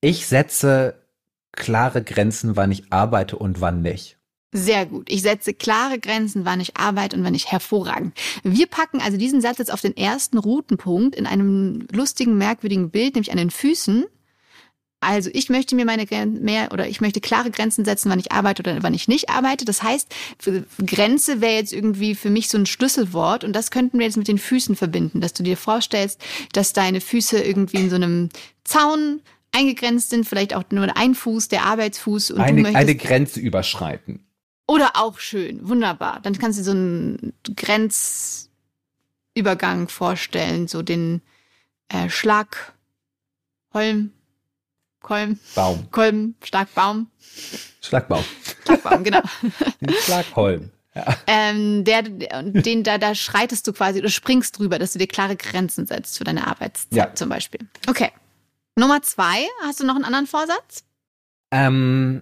Ich 0.01 0.27
setze 0.27 1.01
klare 1.53 2.03
Grenzen, 2.03 2.55
wann 2.55 2.71
ich 2.71 2.91
arbeite 2.91 3.37
und 3.37 3.61
wann 3.61 3.81
nicht. 3.81 4.17
Sehr 4.53 4.85
gut. 4.85 5.09
Ich 5.09 5.23
setze 5.23 5.53
klare 5.53 5.99
Grenzen, 5.99 6.45
wann 6.45 6.59
ich 6.59 6.77
arbeite 6.77 7.17
und 7.17 7.23
wann 7.23 7.33
ich 7.33 7.51
hervorragend. 7.51 8.15
Wir 8.43 8.67
packen 8.67 9.01
also 9.01 9.17
diesen 9.17 9.41
Satz 9.41 9.57
jetzt 9.57 9.73
auf 9.73 9.81
den 9.81 9.97
ersten 9.97 10.37
Routenpunkt 10.37 11.15
in 11.15 11.25
einem 11.25 11.87
lustigen, 11.91 12.37
merkwürdigen 12.37 12.91
Bild, 12.91 13.15
nämlich 13.15 13.31
an 13.31 13.37
den 13.37 13.49
Füßen. 13.49 14.05
Also 14.99 15.29
ich 15.33 15.49
möchte 15.49 15.75
mir 15.75 15.85
meine 15.85 16.05
mehr 16.25 16.71
oder 16.71 16.87
ich 16.87 17.01
möchte 17.01 17.19
klare 17.19 17.51
Grenzen 17.51 17.83
setzen, 17.83 18.09
wann 18.09 18.19
ich 18.19 18.31
arbeite 18.31 18.61
oder 18.61 18.83
wann 18.83 18.93
ich 18.93 19.07
nicht 19.07 19.29
arbeite. 19.29 19.65
Das 19.65 19.83
heißt, 19.83 20.13
Grenze 20.85 21.41
wäre 21.41 21.55
jetzt 21.55 21.73
irgendwie 21.73 22.15
für 22.15 22.29
mich 22.29 22.47
so 22.47 22.57
ein 22.57 22.65
Schlüsselwort 22.65 23.43
und 23.43 23.53
das 23.53 23.71
könnten 23.71 23.99
wir 23.99 24.05
jetzt 24.05 24.17
mit 24.17 24.27
den 24.27 24.37
Füßen 24.37 24.75
verbinden, 24.75 25.19
dass 25.19 25.33
du 25.33 25.43
dir 25.43 25.57
vorstellst, 25.57 26.21
dass 26.53 26.73
deine 26.73 27.01
Füße 27.01 27.39
irgendwie 27.39 27.77
in 27.77 27.89
so 27.89 27.95
einem 27.95 28.29
Zaun 28.63 29.21
eingegrenzt 29.51 30.09
sind, 30.09 30.27
vielleicht 30.27 30.55
auch 30.55 30.63
nur 30.71 30.95
ein 30.95 31.15
Fuß, 31.15 31.47
der 31.49 31.63
Arbeitsfuß 31.65 32.31
und 32.31 32.39
eine, 32.39 32.55
du 32.55 32.61
möchtest 32.63 32.77
eine 32.77 32.95
Grenze 32.95 33.39
überschreiten. 33.39 34.25
Oder 34.67 34.91
auch 34.95 35.19
schön, 35.19 35.67
wunderbar. 35.67 36.19
Dann 36.21 36.37
kannst 36.37 36.59
du 36.59 36.63
so 36.63 36.71
einen 36.71 37.33
Grenzübergang 37.55 39.89
vorstellen, 39.89 40.67
so 40.67 40.81
den 40.81 41.21
äh, 41.89 42.09
Schlag, 42.09 42.73
Holm, 43.73 44.11
Kolm, 45.01 45.39
Baum, 45.53 45.91
Kolm, 45.91 46.35
Schlagbaum. 46.43 47.11
Schlagbaum. 47.81 48.23
Schlagbaum, 48.65 49.03
genau. 49.03 49.21
Schlagholm. 50.05 50.71
Ja. 50.95 51.17
Ähm, 51.27 51.83
der, 51.83 52.03
den 52.03 52.83
da, 52.83 52.97
da 52.97 53.15
schreitest 53.15 53.67
du 53.67 53.73
quasi 53.73 53.99
oder 53.99 54.09
springst 54.09 54.57
drüber, 54.57 54.79
dass 54.79 54.93
du 54.93 54.99
dir 54.99 55.07
klare 55.07 55.35
Grenzen 55.35 55.87
setzt 55.87 56.17
für 56.17 56.23
deine 56.23 56.47
Arbeitszeit 56.47 56.95
ja. 56.95 57.15
zum 57.15 57.29
Beispiel. 57.29 57.61
Okay. 57.87 58.11
Nummer 58.75 59.01
zwei, 59.01 59.47
hast 59.63 59.79
du 59.79 59.85
noch 59.85 59.95
einen 59.95 60.05
anderen 60.05 60.27
Vorsatz? 60.27 60.83
Ähm, 61.51 62.21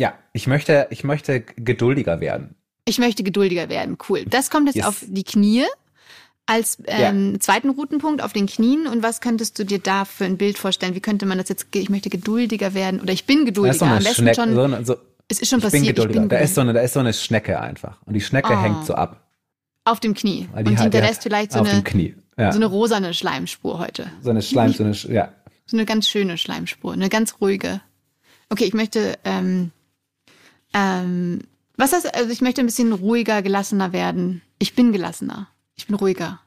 ja, 0.00 0.14
ich 0.32 0.46
möchte, 0.46 0.86
ich 0.88 1.04
möchte 1.04 1.42
geduldiger 1.42 2.20
werden. 2.20 2.54
Ich 2.86 2.98
möchte 2.98 3.22
geduldiger 3.22 3.68
werden. 3.68 3.98
Cool. 4.08 4.24
Das 4.24 4.48
kommt 4.48 4.66
jetzt 4.66 4.76
yes. 4.76 4.86
auf 4.86 5.04
die 5.06 5.24
Knie 5.24 5.66
als 6.46 6.78
ähm, 6.86 7.32
ja. 7.34 7.40
zweiten 7.40 7.68
Routenpunkt 7.68 8.22
auf 8.22 8.32
den 8.32 8.46
Knien. 8.46 8.86
Und 8.86 9.02
was 9.02 9.20
könntest 9.20 9.58
du 9.58 9.64
dir 9.64 9.78
da 9.78 10.06
für 10.06 10.24
ein 10.24 10.38
Bild 10.38 10.56
vorstellen? 10.56 10.94
Wie 10.94 11.00
könnte 11.00 11.26
man 11.26 11.36
das 11.36 11.50
jetzt? 11.50 11.66
Ich 11.74 11.90
möchte 11.90 12.08
geduldiger 12.08 12.72
werden 12.72 13.00
oder 13.00 13.12
ich 13.12 13.26
bin 13.26 13.44
geduldiger. 13.44 13.86
Am 13.86 14.02
besten 14.02 14.34
schon. 14.34 14.54
So 14.54 14.62
eine, 14.62 14.84
so, 14.86 14.96
es 15.28 15.40
ist 15.40 15.50
schon 15.50 15.58
ich 15.58 15.64
passiert. 15.66 15.84
Bin 15.84 15.94
geduldiger. 15.94 16.20
Bin 16.20 16.28
da 16.30 16.38
ist 16.38 16.54
so 16.54 16.62
eine, 16.62 16.72
da 16.72 16.80
ist 16.80 16.94
so 16.94 17.00
eine 17.00 17.12
Schnecke 17.12 17.60
einfach 17.60 17.98
und 18.06 18.14
die 18.14 18.22
Schnecke 18.22 18.54
oh. 18.54 18.60
hängt 18.60 18.86
so 18.86 18.94
ab. 18.94 19.28
Auf 19.84 20.00
dem 20.00 20.14
Knie. 20.14 20.48
und 20.56 20.66
die 20.66 20.78
hinterlässt 20.78 21.22
vielleicht 21.22 21.52
so 21.52 21.60
eine, 21.60 21.84
ja. 22.38 22.52
so 22.52 22.58
eine 22.58 22.66
rosane 22.66 23.12
Schleimspur 23.12 23.78
heute. 23.78 24.10
So 24.22 24.30
eine 24.30 24.40
Schleim, 24.40 24.72
so 24.72 24.82
eine, 24.84 24.94
ja. 25.14 25.32
So 25.66 25.76
eine 25.76 25.84
ganz 25.84 26.08
schöne 26.08 26.38
Schleimspur, 26.38 26.94
eine 26.94 27.10
ganz 27.10 27.36
ruhige. 27.40 27.82
Okay, 28.48 28.64
ich 28.64 28.74
möchte 28.74 29.18
ähm, 29.24 29.72
ähm, 30.74 31.40
was 31.76 31.92
heißt, 31.92 32.14
also 32.14 32.30
ich 32.30 32.40
möchte 32.40 32.60
ein 32.60 32.66
bisschen 32.66 32.92
ruhiger, 32.92 33.42
gelassener 33.42 33.92
werden. 33.92 34.42
Ich 34.58 34.74
bin 34.74 34.92
gelassener. 34.92 35.48
Ich 35.76 35.86
bin 35.86 35.96
ruhiger. 35.96 36.40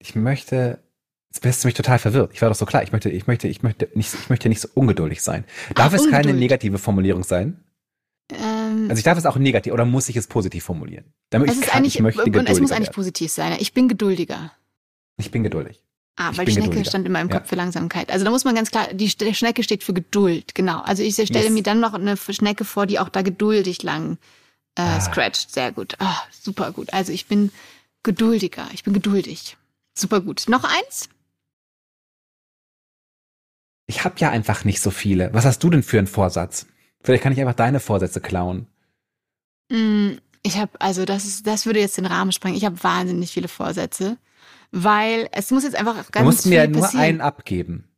Ich 0.00 0.14
möchte, 0.14 0.82
jetzt 1.30 1.40
bist 1.40 1.62
du 1.62 1.68
mich 1.68 1.74
total 1.74 1.98
verwirrt. 1.98 2.32
Ich 2.34 2.42
war 2.42 2.48
doch 2.48 2.56
so 2.56 2.66
klar, 2.66 2.82
ich 2.82 2.92
möchte, 2.92 3.10
ich 3.10 3.26
möchte, 3.26 3.48
ich 3.48 3.62
möchte 3.62 3.88
nicht, 3.94 4.12
ich 4.14 4.28
möchte 4.30 4.48
nicht 4.48 4.60
so 4.60 4.68
ungeduldig 4.74 5.22
sein. 5.22 5.44
Darf 5.74 5.88
Ach, 5.88 5.92
es 5.94 6.02
Ungeduld. 6.02 6.24
keine 6.26 6.38
negative 6.38 6.78
Formulierung 6.78 7.24
sein? 7.24 7.62
Ähm, 8.30 8.86
also 8.88 8.98
ich 8.98 9.04
darf 9.04 9.16
es 9.16 9.24
auch 9.26 9.36
negativ 9.36 9.72
oder 9.72 9.84
muss 9.84 10.08
ich 10.08 10.16
es 10.16 10.26
positiv 10.26 10.64
formulieren? 10.64 11.04
Damit 11.30 11.50
es 11.50 11.60
ich 11.60 11.66
kann, 11.66 11.84
ich 11.84 12.00
möchte 12.00 12.24
geduldiger 12.24 12.52
Es 12.52 12.60
muss 12.60 12.72
eigentlich 12.72 12.88
werden. 12.88 12.94
positiv 12.94 13.32
sein. 13.32 13.56
Ich 13.60 13.72
bin 13.72 13.88
geduldiger. 13.88 14.52
Ich 15.16 15.30
bin 15.30 15.42
geduldig. 15.42 15.82
Ah, 16.20 16.32
weil 16.34 16.46
die 16.46 16.52
Schnecke 16.52 16.70
geduldiger. 16.70 16.90
stand 16.90 17.06
in 17.06 17.12
meinem 17.12 17.30
Kopf 17.30 17.44
ja. 17.44 17.48
für 17.50 17.54
Langsamkeit. 17.54 18.10
Also 18.10 18.24
da 18.24 18.32
muss 18.32 18.44
man 18.44 18.56
ganz 18.56 18.72
klar, 18.72 18.88
die 18.92 19.08
Schnecke 19.08 19.62
steht 19.62 19.84
für 19.84 19.94
Geduld, 19.94 20.52
genau. 20.52 20.80
Also 20.80 21.04
ich 21.04 21.14
stelle 21.14 21.44
yes. 21.44 21.52
mir 21.52 21.62
dann 21.62 21.78
noch 21.78 21.94
eine 21.94 22.16
Schnecke 22.16 22.64
vor, 22.64 22.86
die 22.86 22.98
auch 22.98 23.08
da 23.08 23.22
geduldig 23.22 23.84
lang 23.84 24.18
äh, 24.74 24.82
ah. 24.82 25.00
scratcht. 25.00 25.52
Sehr 25.52 25.70
gut. 25.70 25.96
Oh, 26.00 26.06
super 26.32 26.72
gut. 26.72 26.92
Also 26.92 27.12
ich 27.12 27.26
bin 27.26 27.52
geduldiger. 28.02 28.66
Ich 28.72 28.82
bin 28.82 28.94
geduldig. 28.94 29.56
Super 29.94 30.20
gut. 30.20 30.46
Noch 30.48 30.64
eins? 30.64 31.08
Ich 33.86 34.04
habe 34.04 34.16
ja 34.18 34.30
einfach 34.30 34.64
nicht 34.64 34.80
so 34.80 34.90
viele. 34.90 35.32
Was 35.32 35.44
hast 35.44 35.62
du 35.62 35.70
denn 35.70 35.84
für 35.84 35.98
einen 35.98 36.08
Vorsatz? 36.08 36.66
Vielleicht 37.00 37.22
kann 37.22 37.32
ich 37.32 37.40
einfach 37.40 37.54
deine 37.54 37.78
Vorsätze 37.78 38.20
klauen. 38.20 38.66
Mm, 39.70 40.14
ich 40.42 40.58
habe, 40.58 40.80
also 40.80 41.04
das 41.04 41.26
ist, 41.26 41.46
das 41.46 41.64
würde 41.64 41.78
jetzt 41.78 41.96
den 41.96 42.06
Rahmen 42.06 42.32
sprengen. 42.32 42.56
Ich 42.56 42.64
habe 42.64 42.82
wahnsinnig 42.82 43.30
viele 43.30 43.48
Vorsätze. 43.48 44.18
Weil 44.70 45.28
es 45.32 45.50
muss 45.50 45.64
jetzt 45.64 45.76
einfach 45.76 45.94
ganz 46.10 46.12
Du 46.14 46.22
musst 46.24 46.42
viel 46.42 46.50
mir 46.52 46.68
nur 46.68 46.82
passieren. 46.82 47.04
einen 47.04 47.20
abgeben. 47.20 47.88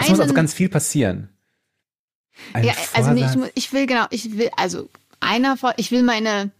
Es 0.00 0.08
muss 0.08 0.20
also 0.20 0.34
ganz 0.34 0.54
viel 0.54 0.68
passieren. 0.68 1.30
Ein 2.52 2.64
ja, 2.64 2.74
also 2.94 3.12
nee, 3.12 3.24
ich, 3.24 3.52
ich 3.54 3.72
will 3.72 3.86
genau, 3.86 4.06
ich 4.10 4.36
will, 4.36 4.50
also 4.56 4.88
einer 5.20 5.56
von, 5.56 5.72
ich 5.76 5.90
will 5.92 6.02
meine, 6.02 6.50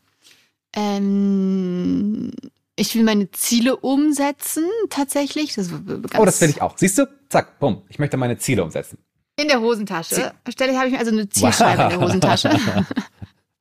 ähm, 0.75 2.31
ich 2.77 2.95
will 2.95 3.03
meine 3.05 3.31
Ziele 3.33 3.77
umsetzen, 3.77 4.65
tatsächlich. 4.89 5.55
Das, 5.55 5.71
oh, 6.17 6.25
das 6.25 6.41
will 6.41 6.51
ich 6.51 6.63
auch. 6.63 6.79
Siehst 6.79 6.99
du? 6.99 7.07
Zack, 7.29 7.59
bumm. 7.59 7.83
Ich 7.89 7.99
möchte 7.99 8.17
meine 8.17 8.39
Ziele 8.39 8.63
umsetzen. 8.63 8.99
In 9.37 9.49
der 9.49 9.61
Hosentasche. 9.61 10.33
Stelle 10.49 10.77
habe 10.77 10.87
ich 10.87 10.93
mir 10.93 11.01
also 11.01 11.11
eine 11.11 11.29
Zielscheibe 11.29 11.83
in 11.83 11.89
der 11.89 12.01
Hosentasche. 12.07 12.51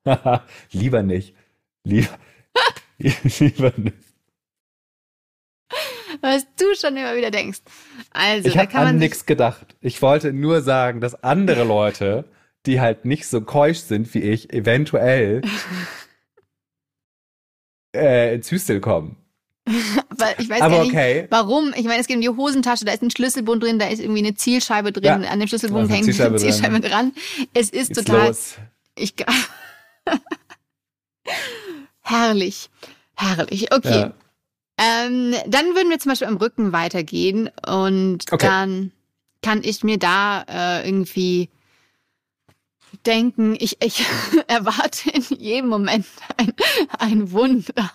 Lieber 0.71 1.01
nicht. 1.01 1.35
Lieber, 1.83 2.17
lieber 2.99 3.73
nicht. 3.77 3.97
Was 6.23 6.45
du 6.55 6.63
schon 6.79 6.95
immer 6.95 7.17
wieder 7.17 7.31
denkst. 7.31 7.59
Also, 8.11 8.47
Ich 8.47 8.57
habe 8.57 8.73
an 8.77 8.97
nichts 8.97 9.25
gedacht. 9.25 9.75
Ich 9.81 10.01
wollte 10.01 10.31
nur 10.31 10.61
sagen, 10.61 11.01
dass 11.01 11.21
andere 11.21 11.65
Leute, 11.65 12.23
die 12.65 12.79
halt 12.79 13.03
nicht 13.03 13.27
so 13.27 13.41
keusch 13.41 13.79
sind 13.79 14.13
wie 14.13 14.21
ich, 14.21 14.53
eventuell 14.53 15.41
äh, 17.93 18.35
ins 18.35 18.49
Hüstel 18.49 18.79
kommen. 18.79 19.17
aber 19.65 20.39
ich 20.39 20.49
weiß 20.49 20.61
Aber 20.61 20.79
nicht, 20.79 20.91
okay. 20.91 21.27
warum. 21.29 21.73
Ich 21.75 21.83
meine, 21.83 21.99
es 21.99 22.07
geht 22.07 22.15
um 22.15 22.21
die 22.21 22.29
Hosentasche, 22.29 22.85
da 22.85 22.93
ist 22.93 23.03
ein 23.03 23.11
Schlüsselbund 23.11 23.61
drin, 23.61 23.79
da 23.79 23.87
ist 23.87 23.99
irgendwie 23.99 24.25
eine 24.25 24.33
Zielscheibe 24.33 24.93
drin, 24.93 25.03
Ja, 25.03 25.15
an 25.29 25.39
dem 25.39 25.47
Schlüsselbund 25.49 25.89
hängt 25.89 26.03
eine 26.03 26.13
Zielscheibe 26.13 26.37
Zielscheibe 26.37 26.79
dran. 26.79 27.11
Es 27.53 27.69
ist 27.69 27.89
Geht's 27.89 28.05
total, 28.05 28.27
los. 28.27 28.55
ich, 28.95 29.13
herrlich, 32.01 32.69
herrlich. 33.15 33.73
Okay. 33.73 33.99
Ja. 33.99 34.13
Ähm, 34.83 35.33
dann 35.47 35.75
würden 35.75 35.89
wir 35.89 35.99
zum 35.99 36.09
Beispiel 36.11 36.27
am 36.27 36.37
Rücken 36.37 36.73
weitergehen 36.73 37.49
und 37.65 38.25
Okay. 38.31 38.45
dann 38.47 38.91
kann 39.41 39.61
ich 39.63 39.83
mir 39.83 39.97
da 39.97 40.43
äh, 40.47 40.85
irgendwie 40.87 41.49
denken, 43.05 43.55
ich, 43.59 43.81
ich 43.81 44.05
erwarte 44.47 45.09
in 45.11 45.23
jedem 45.37 45.69
Moment 45.69 46.05
ein, 46.37 46.53
ein 46.99 47.31
Wunder. 47.31 47.91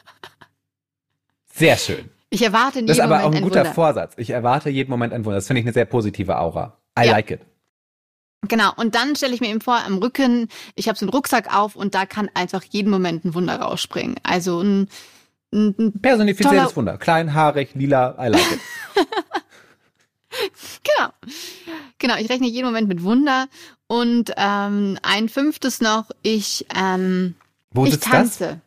Sehr 1.52 1.76
schön. 1.76 2.10
Ich 2.30 2.42
erwarte 2.42 2.78
in 2.80 2.86
Das 2.86 2.98
ist 2.98 3.02
jedem 3.02 3.12
aber 3.12 3.22
auch 3.22 3.26
Moment 3.26 3.36
ein 3.42 3.44
ein 3.44 3.48
guter 3.48 3.60
Wunder. 3.60 3.74
Vorsatz. 3.74 4.14
Ich 4.16 4.30
erwarte 4.30 4.70
jeden 4.70 4.90
Moment 4.90 5.12
ein 5.12 5.24
Wunder. 5.24 5.36
Das 5.36 5.46
finde 5.46 5.60
ich 5.60 5.66
eine 5.66 5.72
sehr 5.72 5.86
positive 5.86 6.38
Aura. 6.38 6.78
I 6.98 7.04
Ja. 7.06 7.12
like 7.12 7.30
it. 7.30 7.40
Genau, 8.46 8.72
und 8.76 8.94
dann 8.94 9.16
stelle 9.16 9.34
ich 9.34 9.40
mir 9.40 9.48
eben 9.48 9.60
vor, 9.60 9.78
am 9.84 9.98
Rücken, 9.98 10.48
ich 10.76 10.88
habe 10.88 10.96
so 10.96 11.04
einen 11.04 11.10
Rucksack 11.10 11.52
auf 11.54 11.74
und 11.74 11.94
da 11.96 12.06
kann 12.06 12.30
einfach 12.34 12.62
jeden 12.62 12.88
Moment 12.90 13.24
ein 13.24 13.34
Wunder 13.34 13.56
rausspringen. 13.60 14.14
Also 14.22 14.60
ein, 14.60 14.88
ein, 15.52 15.74
ein 15.78 15.92
Personifiziertes 16.00 16.58
Toller- 16.60 16.76
Wunder. 16.76 16.98
Klein, 16.98 17.34
haarig, 17.34 17.70
lila, 17.74 18.16
I 18.18 18.28
like 18.28 18.52
it. 18.52 18.60
Genau. 20.84 21.10
Genau, 21.98 22.16
ich 22.16 22.28
rechne 22.28 22.46
jeden 22.46 22.66
Moment 22.66 22.88
mit 22.88 23.02
Wunder. 23.02 23.48
Und 23.86 24.32
ähm, 24.36 24.98
ein 25.02 25.28
fünftes 25.28 25.80
noch, 25.80 26.10
ich, 26.22 26.66
ähm, 26.74 27.34
Wo 27.70 27.84
ich 27.86 27.92
sitzt 27.92 28.06
das? 28.06 28.12
tanze. 28.12 28.60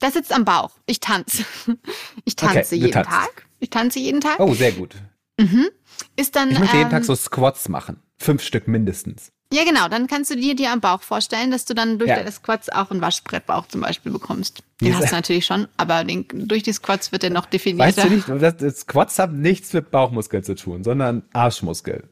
Das? 0.00 0.14
sitzt 0.14 0.32
am 0.32 0.44
Bauch. 0.44 0.70
Ich 0.86 1.00
tanze. 1.00 1.44
Ich 2.24 2.36
tanze 2.36 2.74
Okay, 2.74 2.86
jeden. 2.86 3.02
Tag. 3.04 3.46
Ich 3.60 3.70
tanze 3.70 3.98
jeden 4.00 4.20
Tag. 4.20 4.40
Oh, 4.40 4.54
sehr 4.54 4.72
gut. 4.72 4.94
Mhm. 5.38 5.68
Ist 6.16 6.34
dann. 6.36 6.50
Ich 6.50 6.58
möchte 6.58 6.76
jeden 6.76 6.88
ähm, 6.88 6.92
Tag 6.92 7.04
so 7.04 7.14
Squats 7.14 7.68
machen. 7.68 8.02
Fünf 8.18 8.42
Stück 8.42 8.68
mindestens. 8.68 9.30
Ja, 9.52 9.62
genau. 9.64 9.88
Dann 9.88 10.06
kannst 10.08 10.30
du 10.30 10.36
dir 10.36 10.56
dir 10.56 10.72
am 10.72 10.80
Bauch 10.80 11.02
vorstellen, 11.02 11.50
dass 11.50 11.64
du 11.64 11.74
dann 11.74 11.98
durch 11.98 12.08
Ja. 12.08 12.16
deine 12.16 12.32
Squats 12.32 12.68
auch 12.70 12.90
einen 12.90 13.00
Waschbrettbauch 13.00 13.68
zum 13.68 13.82
Beispiel 13.82 14.10
bekommst. 14.10 14.62
Den 14.80 14.86
Diese- 14.88 14.98
hast 14.98 15.10
du 15.10 15.14
natürlich 15.16 15.46
schon, 15.46 15.68
aber 15.76 16.02
den, 16.02 16.26
durch 16.32 16.62
die 16.64 16.72
Squats 16.72 17.12
wird 17.12 17.22
der 17.22 17.30
noch 17.30 17.46
definierter. 17.46 17.96
Weißt 18.02 18.10
du 18.10 18.14
nicht, 18.32 18.42
das, 18.42 18.56
das 18.56 18.80
Squats 18.80 19.18
haben 19.18 19.40
nichts 19.40 19.72
mit 19.72 19.90
Bauchmuskeln 19.90 20.42
zu 20.42 20.54
tun, 20.56 20.82
sondern 20.82 21.22
Arschmuskel. 21.32 22.08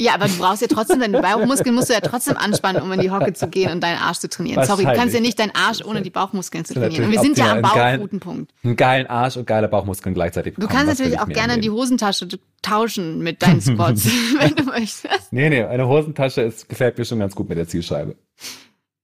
Ja, 0.00 0.14
aber 0.14 0.28
du 0.28 0.36
brauchst 0.38 0.62
ja 0.62 0.68
trotzdem, 0.68 1.00
deine 1.00 1.20
Bauchmuskeln 1.20 1.74
musst 1.74 1.88
du 1.88 1.92
ja 1.92 2.00
trotzdem 2.00 2.36
anspannen, 2.36 2.82
um 2.82 2.92
in 2.92 3.00
die 3.00 3.10
Hocke 3.10 3.32
zu 3.32 3.48
gehen 3.48 3.72
und 3.72 3.80
deinen 3.82 3.98
Arsch 3.98 4.18
zu 4.18 4.28
trainieren. 4.28 4.64
Sorry, 4.64 4.84
du 4.84 4.92
kannst 4.92 5.12
ja 5.12 5.20
nicht 5.20 5.38
deinen 5.40 5.50
Arsch 5.56 5.84
ohne 5.84 6.02
die 6.02 6.10
Bauchmuskeln 6.10 6.64
zu 6.64 6.74
Das 6.74 6.84
trainieren. 6.84 7.06
Und 7.06 7.10
wir 7.12 7.20
sind 7.20 7.36
ja 7.36 7.46
am. 7.46 7.50
Einen 7.56 7.62
geilen- 7.64 7.96
Bauchrutenpunkt. 8.00 8.52
Einen 8.62 8.76
geilen 8.76 9.06
Arsch 9.08 9.36
und 9.36 9.46
geile 9.48 9.66
Bauchmuskeln 9.66 10.14
gleichzeitig 10.14 10.54
Du 10.54 10.60
bekommen. 10.60 10.76
kannst 10.78 10.92
Was 10.92 10.98
will 11.00 11.06
natürlich 11.10 11.28
ich 11.32 11.36
auch 11.36 11.40
gerne 11.40 11.54
im 11.56 11.60
die? 11.62 11.70
Hosentasche 11.70 12.28
tauschen 12.62 13.18
mit 13.18 13.42
deinen 13.42 13.60
Squats, 13.60 14.04
wenn 14.38 14.54
du 14.54 14.62
möchtest. 14.66 15.32
Nee, 15.32 15.50
nee, 15.50 15.64
eine 15.64 15.88
Hosentasche 15.88 16.42
ist, 16.42 16.68
gefällt 16.68 16.96
mir 16.96 17.04
schon 17.04 17.18
ganz 17.18 17.34
gut 17.34 17.48
mit 17.48 17.58
der 17.58 17.66
Zielscheibe. 17.66 18.14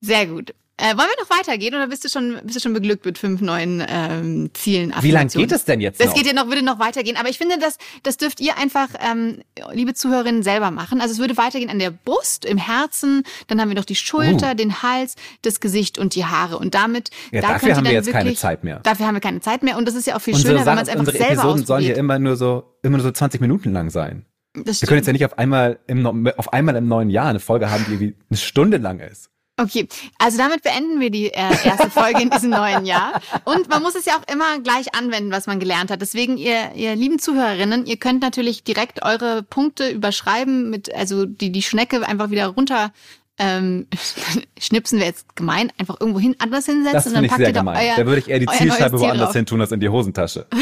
Sehr 0.00 0.26
gut. 0.26 0.54
Äh, 0.76 0.96
wollen 0.96 1.06
wir 1.08 1.22
noch 1.24 1.30
weitergehen 1.30 1.72
oder 1.74 1.86
bist 1.86 2.04
du 2.04 2.08
schon, 2.08 2.40
bist 2.42 2.56
du 2.56 2.60
schon 2.60 2.72
beglückt 2.72 3.04
mit 3.06 3.16
fünf 3.16 3.40
neuen 3.40 3.80
ähm, 3.88 4.50
Zielen? 4.54 4.92
Wie 5.02 5.12
lange 5.12 5.28
geht 5.30 5.52
es 5.52 5.64
denn 5.64 5.80
jetzt 5.80 6.00
Das 6.00 6.08
noch? 6.08 6.14
geht 6.14 6.26
ja 6.26 6.32
noch, 6.32 6.48
würde 6.48 6.62
noch 6.62 6.80
weitergehen. 6.80 7.16
Aber 7.16 7.28
ich 7.28 7.38
finde, 7.38 7.58
das, 7.60 7.78
das 8.02 8.16
dürft 8.16 8.40
ihr 8.40 8.58
einfach, 8.58 8.88
ähm, 9.00 9.42
liebe 9.72 9.94
Zuhörerinnen, 9.94 10.42
selber 10.42 10.72
machen. 10.72 11.00
Also 11.00 11.12
es 11.12 11.20
würde 11.20 11.36
weitergehen 11.36 11.70
an 11.70 11.78
der 11.78 11.92
Brust, 11.92 12.44
im 12.44 12.58
Herzen, 12.58 13.22
dann 13.46 13.60
haben 13.60 13.68
wir 13.68 13.76
noch 13.76 13.84
die 13.84 13.94
Schulter, 13.94 14.50
Uh. 14.52 14.54
den 14.54 14.82
Hals, 14.82 15.14
das 15.42 15.60
Gesicht 15.60 15.96
und 15.96 16.16
die 16.16 16.24
Haare. 16.24 16.58
Und 16.58 16.74
damit, 16.74 17.10
Ja, 17.30 17.40
da 17.40 17.48
dafür 17.52 17.58
könnt 17.60 17.68
ihr 17.70 17.76
haben 17.76 17.84
wir 17.84 17.92
jetzt 17.92 18.10
keine 18.10 18.24
wirklich, 18.24 18.38
Zeit 18.40 18.64
mehr. 18.64 18.80
Dafür 18.82 19.06
haben 19.06 19.14
wir 19.14 19.20
keine 19.20 19.40
Zeit 19.40 19.62
mehr. 19.62 19.78
Und 19.78 19.86
das 19.86 19.94
ist 19.94 20.08
ja 20.08 20.16
auch 20.16 20.20
viel 20.20 20.34
unsere 20.34 20.54
schöner, 20.54 20.66
wenn 20.66 20.74
man 20.74 20.82
es 20.82 20.88
einfach 20.88 21.00
unsere 21.00 21.18
selber 21.18 21.32
Episoden 21.34 21.66
sollen 21.66 21.82
ja 21.84 21.90
ausprobiert. 21.92 21.98
immer 21.98 22.18
nur 22.18 22.36
so, 22.36 22.64
immer 22.82 22.96
nur 22.96 23.04
so 23.04 23.12
20 23.12 23.40
Minuten 23.40 23.72
lang 23.72 23.90
sein. 23.90 24.26
Das 24.54 24.82
Wir 24.82 24.88
können 24.88 24.98
jetzt 24.98 25.06
ja 25.06 25.12
nicht 25.12 25.24
auf 25.24 25.38
einmal 25.38 25.78
im, 25.86 26.26
auf 26.36 26.52
einmal 26.52 26.74
im 26.76 26.88
neuen 26.88 27.10
Jahr 27.10 27.26
eine 27.26 27.40
Folge 27.40 27.70
haben, 27.70 27.84
die 27.86 27.92
irgendwie 27.92 28.16
eine 28.28 28.36
Stunde 28.38 28.76
lang 28.78 28.98
ist. 28.98 29.30
Okay, 29.56 29.86
also 30.18 30.36
damit 30.36 30.62
beenden 30.64 30.98
wir 30.98 31.10
die 31.10 31.26
äh, 31.26 31.64
erste 31.64 31.88
Folge 31.88 32.20
in 32.20 32.30
diesem 32.30 32.50
neuen 32.50 32.84
Jahr. 32.86 33.20
Und 33.44 33.68
man 33.68 33.82
muss 33.82 33.94
es 33.94 34.04
ja 34.04 34.14
auch 34.14 34.32
immer 34.32 34.58
gleich 34.58 34.94
anwenden, 34.96 35.30
was 35.30 35.46
man 35.46 35.60
gelernt 35.60 35.92
hat. 35.92 36.00
Deswegen, 36.00 36.36
ihr, 36.38 36.72
ihr 36.74 36.96
lieben 36.96 37.20
Zuhörerinnen, 37.20 37.86
ihr 37.86 37.96
könnt 37.96 38.20
natürlich 38.20 38.64
direkt 38.64 39.04
eure 39.04 39.44
Punkte 39.44 39.90
überschreiben, 39.90 40.70
mit, 40.70 40.92
also 40.92 41.24
die, 41.24 41.52
die 41.52 41.62
Schnecke 41.62 42.06
einfach 42.06 42.30
wieder 42.30 42.48
runter 42.48 42.92
ähm, 43.38 43.86
schnipsen 44.58 44.98
wir 44.98 45.06
jetzt 45.06 45.36
gemein, 45.36 45.72
einfach 45.78 46.00
irgendwo 46.00 46.20
hin, 46.20 46.36
anders 46.38 46.66
hinsetzen 46.66 46.92
Das 46.94 47.06
und 47.06 47.14
dann 47.14 47.24
ich 47.24 47.30
packt 47.30 47.38
sehr 47.38 47.48
ihr 47.48 47.52
da 47.52 47.60
gemein. 47.60 47.76
euer, 47.76 47.96
da 47.96 48.06
würde 48.06 48.20
ich 48.20 48.28
eher 48.28 48.38
die 48.38 48.46
Zielscheibe 48.46 48.98
woanders 48.98 49.32
hin 49.32 49.46
tun 49.46 49.60
als 49.60 49.72
in 49.72 49.80
die 49.80 49.88
Hosentasche. 49.88 50.46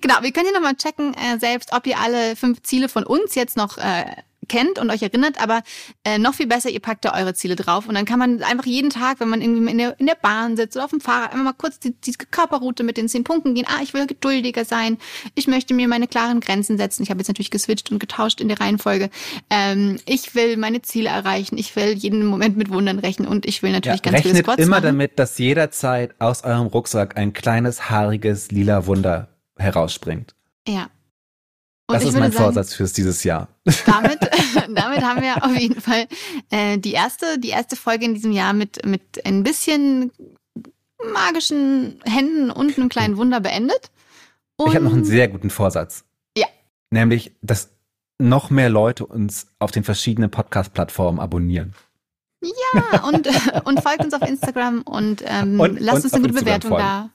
Genau, 0.00 0.14
wir 0.22 0.32
können 0.32 0.46
ja 0.46 0.52
nochmal 0.52 0.74
checken 0.74 1.14
äh, 1.14 1.38
selbst, 1.38 1.72
ob 1.72 1.86
ihr 1.86 1.98
alle 2.00 2.34
fünf 2.34 2.62
Ziele 2.62 2.88
von 2.88 3.04
uns 3.04 3.34
jetzt 3.34 3.56
noch 3.56 3.76
äh, 3.78 4.04
kennt 4.52 4.78
und 4.78 4.90
euch 4.90 5.02
erinnert, 5.02 5.42
aber 5.42 5.62
äh, 6.04 6.18
noch 6.18 6.34
viel 6.34 6.46
besser, 6.46 6.68
ihr 6.68 6.80
packt 6.80 7.06
da 7.06 7.14
eure 7.18 7.32
Ziele 7.32 7.56
drauf 7.56 7.88
und 7.88 7.94
dann 7.94 8.04
kann 8.04 8.18
man 8.18 8.42
einfach 8.42 8.66
jeden 8.66 8.90
Tag, 8.90 9.18
wenn 9.20 9.30
man 9.30 9.40
irgendwie 9.40 9.70
in 9.70 9.78
der, 9.78 9.98
in 9.98 10.06
der 10.06 10.14
Bahn 10.14 10.56
sitzt 10.56 10.76
oder 10.76 10.84
auf 10.84 10.90
dem 10.90 11.00
Fahrrad, 11.00 11.32
einfach 11.32 11.44
mal 11.44 11.52
kurz 11.54 11.78
die, 11.78 11.94
die 11.98 12.12
Körperroute 12.12 12.82
mit 12.84 12.98
den 12.98 13.08
zehn 13.08 13.24
Punkten 13.24 13.54
gehen. 13.54 13.64
Ah, 13.66 13.80
ich 13.82 13.94
will 13.94 14.06
geduldiger 14.06 14.64
sein, 14.66 14.98
ich 15.34 15.46
möchte 15.46 15.72
mir 15.72 15.88
meine 15.88 16.06
klaren 16.06 16.40
Grenzen 16.40 16.76
setzen. 16.76 17.02
Ich 17.02 17.10
habe 17.10 17.20
jetzt 17.20 17.28
natürlich 17.28 17.50
geswitcht 17.50 17.90
und 17.90 17.98
getauscht 17.98 18.40
in 18.42 18.48
der 18.48 18.60
Reihenfolge. 18.60 19.08
Ähm, 19.48 19.98
ich 20.04 20.34
will 20.34 20.58
meine 20.58 20.82
Ziele 20.82 21.08
erreichen, 21.08 21.56
ich 21.56 21.74
will 21.74 21.92
jeden 21.94 22.26
Moment 22.26 22.56
mit 22.58 22.68
Wundern 22.70 22.98
rechnen 22.98 23.26
und 23.28 23.46
ich 23.46 23.62
will 23.62 23.70
Ja, 23.70 23.76
natürlich 23.76 24.02
ganz 24.02 24.18
viele 24.20 24.34
rechnet 24.34 24.44
Squats 24.44 24.62
immer 24.62 24.76
machen. 24.76 24.84
damit, 24.84 25.18
dass 25.18 25.38
jederzeit 25.38 26.14
aus 26.18 26.44
eurem 26.44 26.66
Rucksack 26.66 27.16
ein 27.16 27.32
kleines, 27.32 27.88
haariges, 27.88 28.50
lila 28.50 28.86
Wunder 28.86 29.28
herausspringt. 29.56 30.34
Ja. 30.68 30.88
Und 31.92 32.02
Das 32.02 32.08
ist 32.08 32.18
mein 32.18 32.32
sagen, 32.32 32.44
Vorsatz 32.44 32.74
fürs 32.74 32.92
dieses 32.92 33.24
Jahr. 33.24 33.48
damit, 33.86 34.18
damit 34.74 35.02
haben 35.02 35.22
wir 35.22 35.44
auf 35.44 35.56
jeden 35.56 35.80
Fall 35.80 36.06
äh, 36.50 36.78
die 36.78 36.92
erste, 36.92 37.38
die 37.38 37.50
erste 37.50 37.76
Folge 37.76 38.04
in 38.04 38.14
diesem 38.14 38.32
Jahr 38.32 38.52
mit, 38.52 38.84
mit 38.86 39.24
ein 39.24 39.42
bisschen 39.42 40.10
magischen 41.12 42.00
Händen 42.04 42.50
und 42.50 42.76
einem 42.78 42.88
kleinen 42.88 43.16
Wunder 43.16 43.40
beendet. 43.40 43.90
Und 44.56 44.68
Ich 44.68 44.74
habe 44.74 44.84
noch 44.84 44.92
einen 44.92 45.04
sehr 45.04 45.28
guten 45.28 45.50
Vorsatz. 45.50 46.04
Ja. 46.36 46.46
Nämlich, 46.90 47.32
dass 47.42 47.70
noch 48.18 48.50
mehr 48.50 48.68
Leute 48.70 49.06
uns 49.06 49.48
auf 49.58 49.70
den 49.72 49.82
verschiedenen 49.84 50.30
Podcast-Plattformen 50.30 51.18
abonnieren. 51.18 51.74
ja, 52.42 53.02
und, 53.04 53.26
und 53.64 53.82
folgt 53.82 54.04
uns 54.04 54.14
auf 54.14 54.22
Instagram 54.22 54.82
und, 54.82 55.22
ähm, 55.26 55.58
Und 55.58 55.80
lasst 55.80 56.04
uns 56.04 56.14
eine 56.14 56.22
gute 56.22 56.34
Instagram 56.34 56.44
Bewertung 56.44 56.70
folgen. 56.70 56.84
da. 56.84 57.10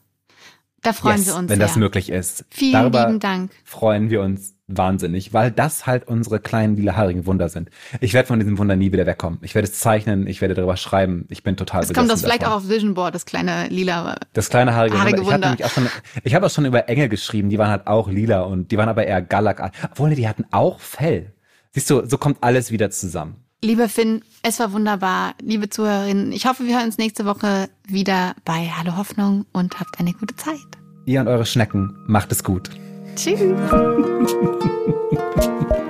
Da 0.82 0.94
freuen 0.94 1.18
Yes, 1.18 1.28
wir 1.28 1.36
uns 1.36 1.50
wenn 1.50 1.58
sehr. 1.58 1.68
das 1.68 1.76
möglich 1.76 2.10
ist. 2.10 2.46
Vielen 2.50 2.74
Darüber 2.74 3.08
lieben 3.08 3.20
Dank. 3.20 3.52
freuen 3.63 4.10
wir 4.10 4.22
uns 4.22 4.54
wahnsinnig, 4.68 5.34
weil 5.34 5.52
das 5.52 5.86
halt 5.88 6.08
unsere 6.08 6.40
kleinen 6.40 6.76
lila 6.76 6.96
haarigen 6.96 7.26
Wunder 7.26 7.50
sind. 7.50 7.70
Ich 8.02 8.14
werde 8.14 8.28
von 8.28 8.40
diesem 8.40 8.58
Wunder 8.58 8.76
nie 8.76 8.92
wieder 8.92 9.06
wegkommen. 9.06 9.40
Ich 9.42 9.56
werde 9.56 9.68
es 9.68 9.80
zeichnen, 9.80 10.28
ich 10.28 10.42
werde 10.42 10.54
darüber 10.54 10.76
schreiben. 10.78 11.26
Ich 11.30 11.44
bin 11.44 11.56
total 11.56 11.84
Es 11.84 11.94
kommt 11.94 12.12
das 12.12 12.22
vielleicht 12.22 12.42
davon. 12.44 12.54
auch 12.54 12.58
auf 12.58 12.70
Vision 12.70 12.94
Board, 12.94 13.16
das 13.16 13.26
kleine 13.26 13.68
lila. 13.70 14.18
Das 14.34 14.50
kleine 14.50 14.76
haarige, 14.76 15.00
Haarige 15.00 15.26
Wunder. 15.26 15.56
Ich 15.58 15.64
habe 15.64 15.66
auch 15.66 15.70
schon, 15.72 15.90
ich 16.24 16.36
habe 16.36 16.46
auch 16.46 16.50
schon 16.52 16.66
über 16.66 16.90
Engel 16.90 17.08
geschrieben, 17.10 17.50
die 17.50 17.58
waren 17.58 17.70
halt 17.70 17.88
auch 17.88 18.10
lila 18.10 18.42
und 18.42 18.72
die 18.72 18.78
waren 18.78 18.90
aber 18.90 19.06
eher 19.06 19.22
Galack. 19.22 19.72
Obwohl, 19.92 20.14
die 20.16 20.28
hatten 20.28 20.46
auch 20.52 20.80
Fell. 20.80 21.34
Siehst 21.72 21.90
du, 21.90 22.06
so 22.06 22.18
kommt 22.18 22.38
alles 22.42 22.72
wieder 22.72 22.90
zusammen. 22.90 23.38
Lieber 23.64 23.90
Finn, 23.90 24.22
es 24.44 24.60
war 24.60 24.72
wunderbar. 24.74 25.34
Liebe 25.42 25.70
Zuhörerinnen, 25.70 26.32
ich 26.32 26.46
hoffe, 26.46 26.66
wir 26.66 26.76
hören 26.78 26.86
uns 26.88 26.98
nächste 26.98 27.26
Woche 27.26 27.70
wieder 27.88 28.36
bei 28.46 28.68
Hallo 28.78 28.98
Hoffnung 28.98 29.46
und 29.52 29.80
habt 29.80 30.00
eine 30.00 30.14
gute 30.14 30.36
Zeit. 30.36 30.58
Ihr 31.06 31.22
und 31.22 31.28
eure 31.28 31.46
Schnecken, 31.46 31.96
macht 32.06 32.32
es 32.32 32.44
gut. 32.44 32.70
Tschüss. 33.18 33.42